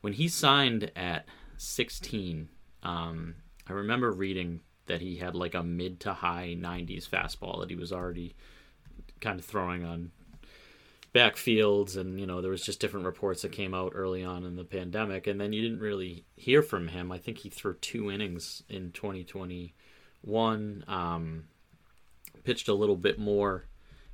[0.00, 1.26] when he signed at
[1.56, 2.48] 16,
[2.82, 7.70] um, I remember reading that he had like a mid to high 90s fastball that
[7.70, 8.34] he was already
[9.20, 10.12] kind of throwing on
[11.14, 14.56] backfields and you know there was just different reports that came out early on in
[14.56, 17.12] the pandemic and then you didn't really hear from him.
[17.12, 21.44] I think he threw two innings in 2021 um,
[22.42, 23.66] pitched a little bit more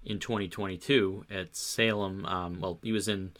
[0.04, 3.32] in 2022 at salem um, well he was in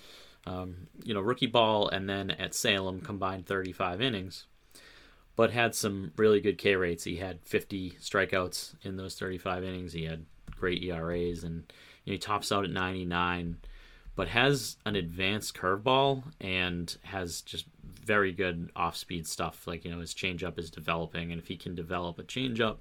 [0.46, 4.46] um, you know rookie ball and then at salem combined 35 innings
[5.36, 9.94] but had some really good k rates he had 50 strikeouts in those 35 innings.
[9.94, 11.72] He had great eras and
[12.10, 13.58] know, he tops out at 99,
[14.14, 19.66] but has an advanced curveball and has just very good off speed stuff.
[19.66, 22.78] Like, you know, his changeup is developing, and if he can develop a changeup,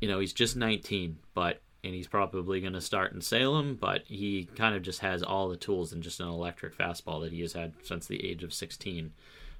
[0.00, 4.02] you know, he's just 19, but and he's probably going to start in Salem, but
[4.06, 7.40] he kind of just has all the tools and just an electric fastball that he
[7.40, 9.12] has had since the age of 16.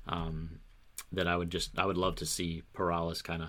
[0.08, 0.58] Um,
[1.12, 3.48] that I would just I would love to see Perales kind of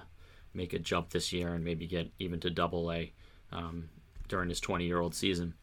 [0.54, 3.12] make a jump this year and maybe get even to double A
[3.52, 3.90] um,
[4.30, 5.56] during his 20 year old season.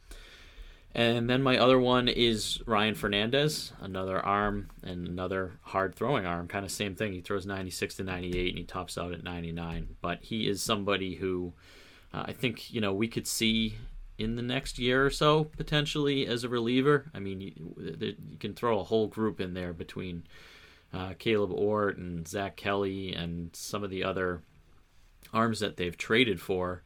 [0.94, 6.48] And then my other one is Ryan Fernandez, another arm and another hard throwing arm.
[6.48, 7.12] Kind of same thing.
[7.12, 9.96] He throws 96 to 98 and he tops out at 99.
[10.00, 11.52] But he is somebody who
[12.14, 13.74] uh, I think, you know, we could see
[14.18, 17.10] in the next year or so potentially as a reliever.
[17.12, 20.24] I mean, you, you can throw a whole group in there between
[20.94, 24.40] uh, Caleb Ort and Zack Kelly and some of the other
[25.32, 26.82] arms that they've traded for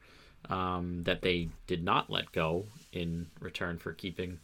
[0.48, 4.38] um, that they did not let go in return for keeping,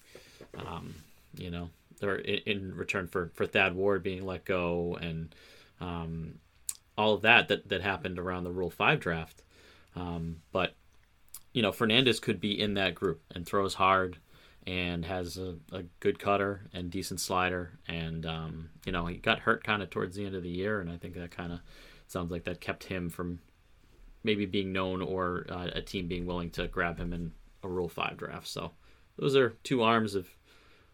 [0.58, 0.94] um,
[1.36, 1.70] you know,
[2.02, 5.34] or in, return for, for Thad Ward being let go and
[5.80, 6.34] um,
[6.96, 9.42] all of that, that that happened around the Rule Five draft.
[9.94, 10.74] Um, but
[11.52, 14.18] you know, Fernandez could be in that group and throws hard
[14.66, 17.78] and has a, a good cutter and decent slider.
[17.88, 20.80] And um, you know, he got hurt kind of towards the end of the year,
[20.80, 21.60] and I think that kind of
[22.08, 23.40] sounds like that kept him from
[24.26, 27.88] maybe being known or uh, a team being willing to grab him in a Rule
[27.88, 28.46] 5 draft.
[28.46, 28.72] So
[29.16, 30.28] those are two arms of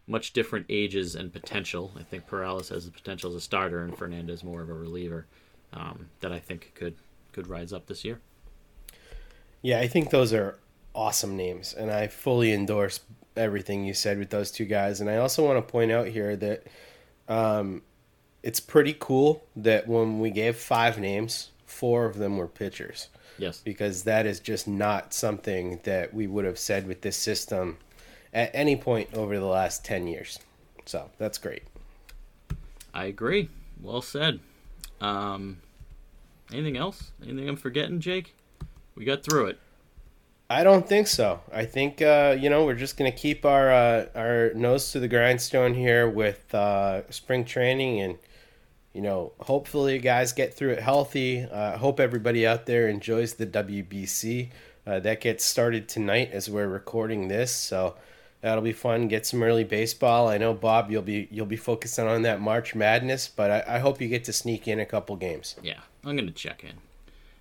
[0.07, 1.91] much different ages and potential.
[1.99, 5.27] I think Perales has the potential as a starter and Fernandez more of a reliever
[5.73, 6.95] um, that I think could
[7.31, 8.19] could rise up this year.
[9.61, 10.59] Yeah, I think those are
[10.93, 12.99] awesome names, and I fully endorse
[13.35, 15.01] everything you said with those two guys.
[15.01, 16.67] And I also want to point out here that
[17.27, 17.81] um,
[18.43, 23.07] it's pretty cool that when we gave five names, four of them were pitchers.
[23.37, 23.59] Yes.
[23.59, 27.77] Because that is just not something that we would have said with this system
[28.33, 30.39] at any point over the last 10 years.
[30.85, 31.63] So that's great.
[32.93, 33.49] I agree.
[33.81, 34.39] Well said.
[35.01, 35.57] Um,
[36.51, 37.11] anything else?
[37.23, 38.35] Anything I'm forgetting, Jake?
[38.95, 39.59] We got through it.
[40.49, 41.39] I don't think so.
[41.51, 44.99] I think uh, you know we're just going to keep our uh, our nose to
[44.99, 48.17] the grindstone here with uh, spring training and
[48.93, 51.41] you know, hopefully, you guys get through it healthy.
[51.41, 54.51] I uh, hope everybody out there enjoys the WBC.
[54.85, 57.95] Uh, that gets started tonight as we're recording this, so
[58.41, 59.07] that'll be fun.
[59.07, 60.27] Get some early baseball.
[60.27, 63.79] I know Bob, you'll be you'll be focusing on that March Madness, but I, I
[63.79, 65.55] hope you get to sneak in a couple games.
[65.63, 66.73] Yeah, I'm gonna check in,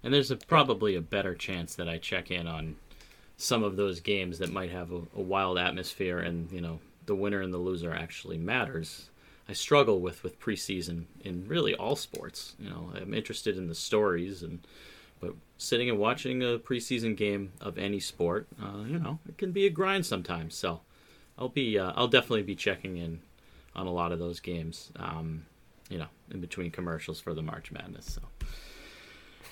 [0.03, 2.77] and there's a, probably a better chance that I check in on
[3.37, 7.15] some of those games that might have a, a wild atmosphere, and you know, the
[7.15, 9.11] winner and the loser actually matters
[9.49, 12.55] I struggle with with preseason in really all sports.
[12.59, 14.67] You know, I'm interested in the stories and
[15.21, 19.53] but sitting and watching a preseason game of any sport, uh, you know, it can
[19.53, 20.55] be a grind sometimes.
[20.55, 20.81] So
[21.39, 23.21] I'll be uh, I'll definitely be checking in
[23.75, 24.91] on a lot of those games.
[24.97, 25.47] Um,
[25.89, 28.19] you know, in between commercials for the March Madness.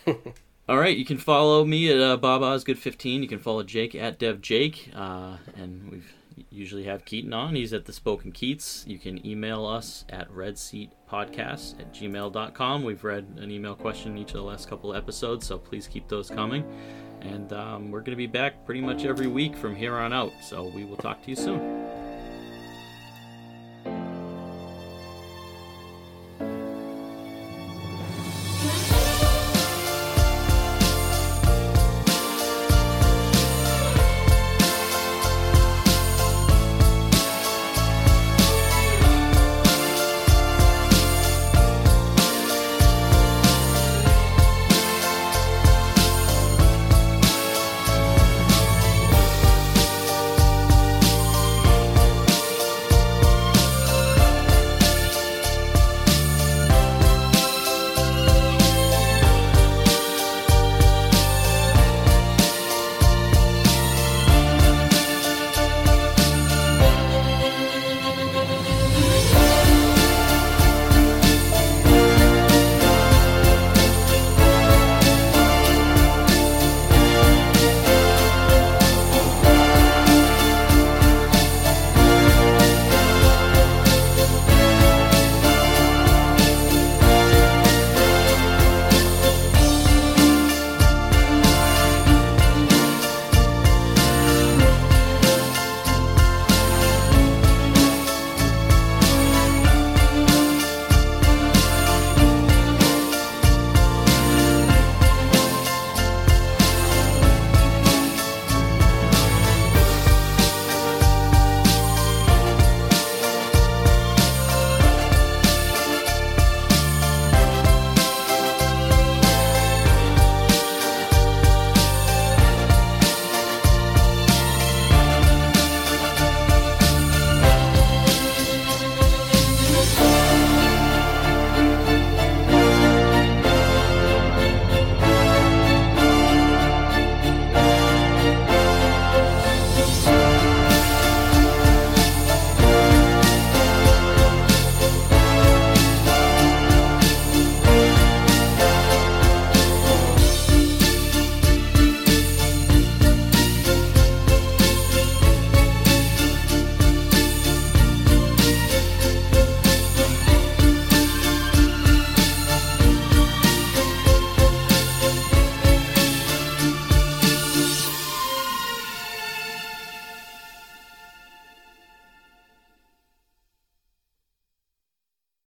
[0.06, 0.16] So.
[0.68, 3.22] All right, you can follow me at uh, Bob Osgood 15.
[3.22, 6.14] You can follow Jake at Dev Jake, uh, and we've
[6.50, 7.54] usually have Keaton on.
[7.54, 8.84] He's at the Spoken Keats.
[8.86, 12.82] You can email us at redseatpodcast at gmail.com.
[12.82, 16.30] We've read an email question each of the last couple episodes, so please keep those
[16.30, 16.64] coming.
[17.20, 20.32] And um, we're going to be back pretty much every week from here on out.
[20.42, 21.99] So we will talk to you soon.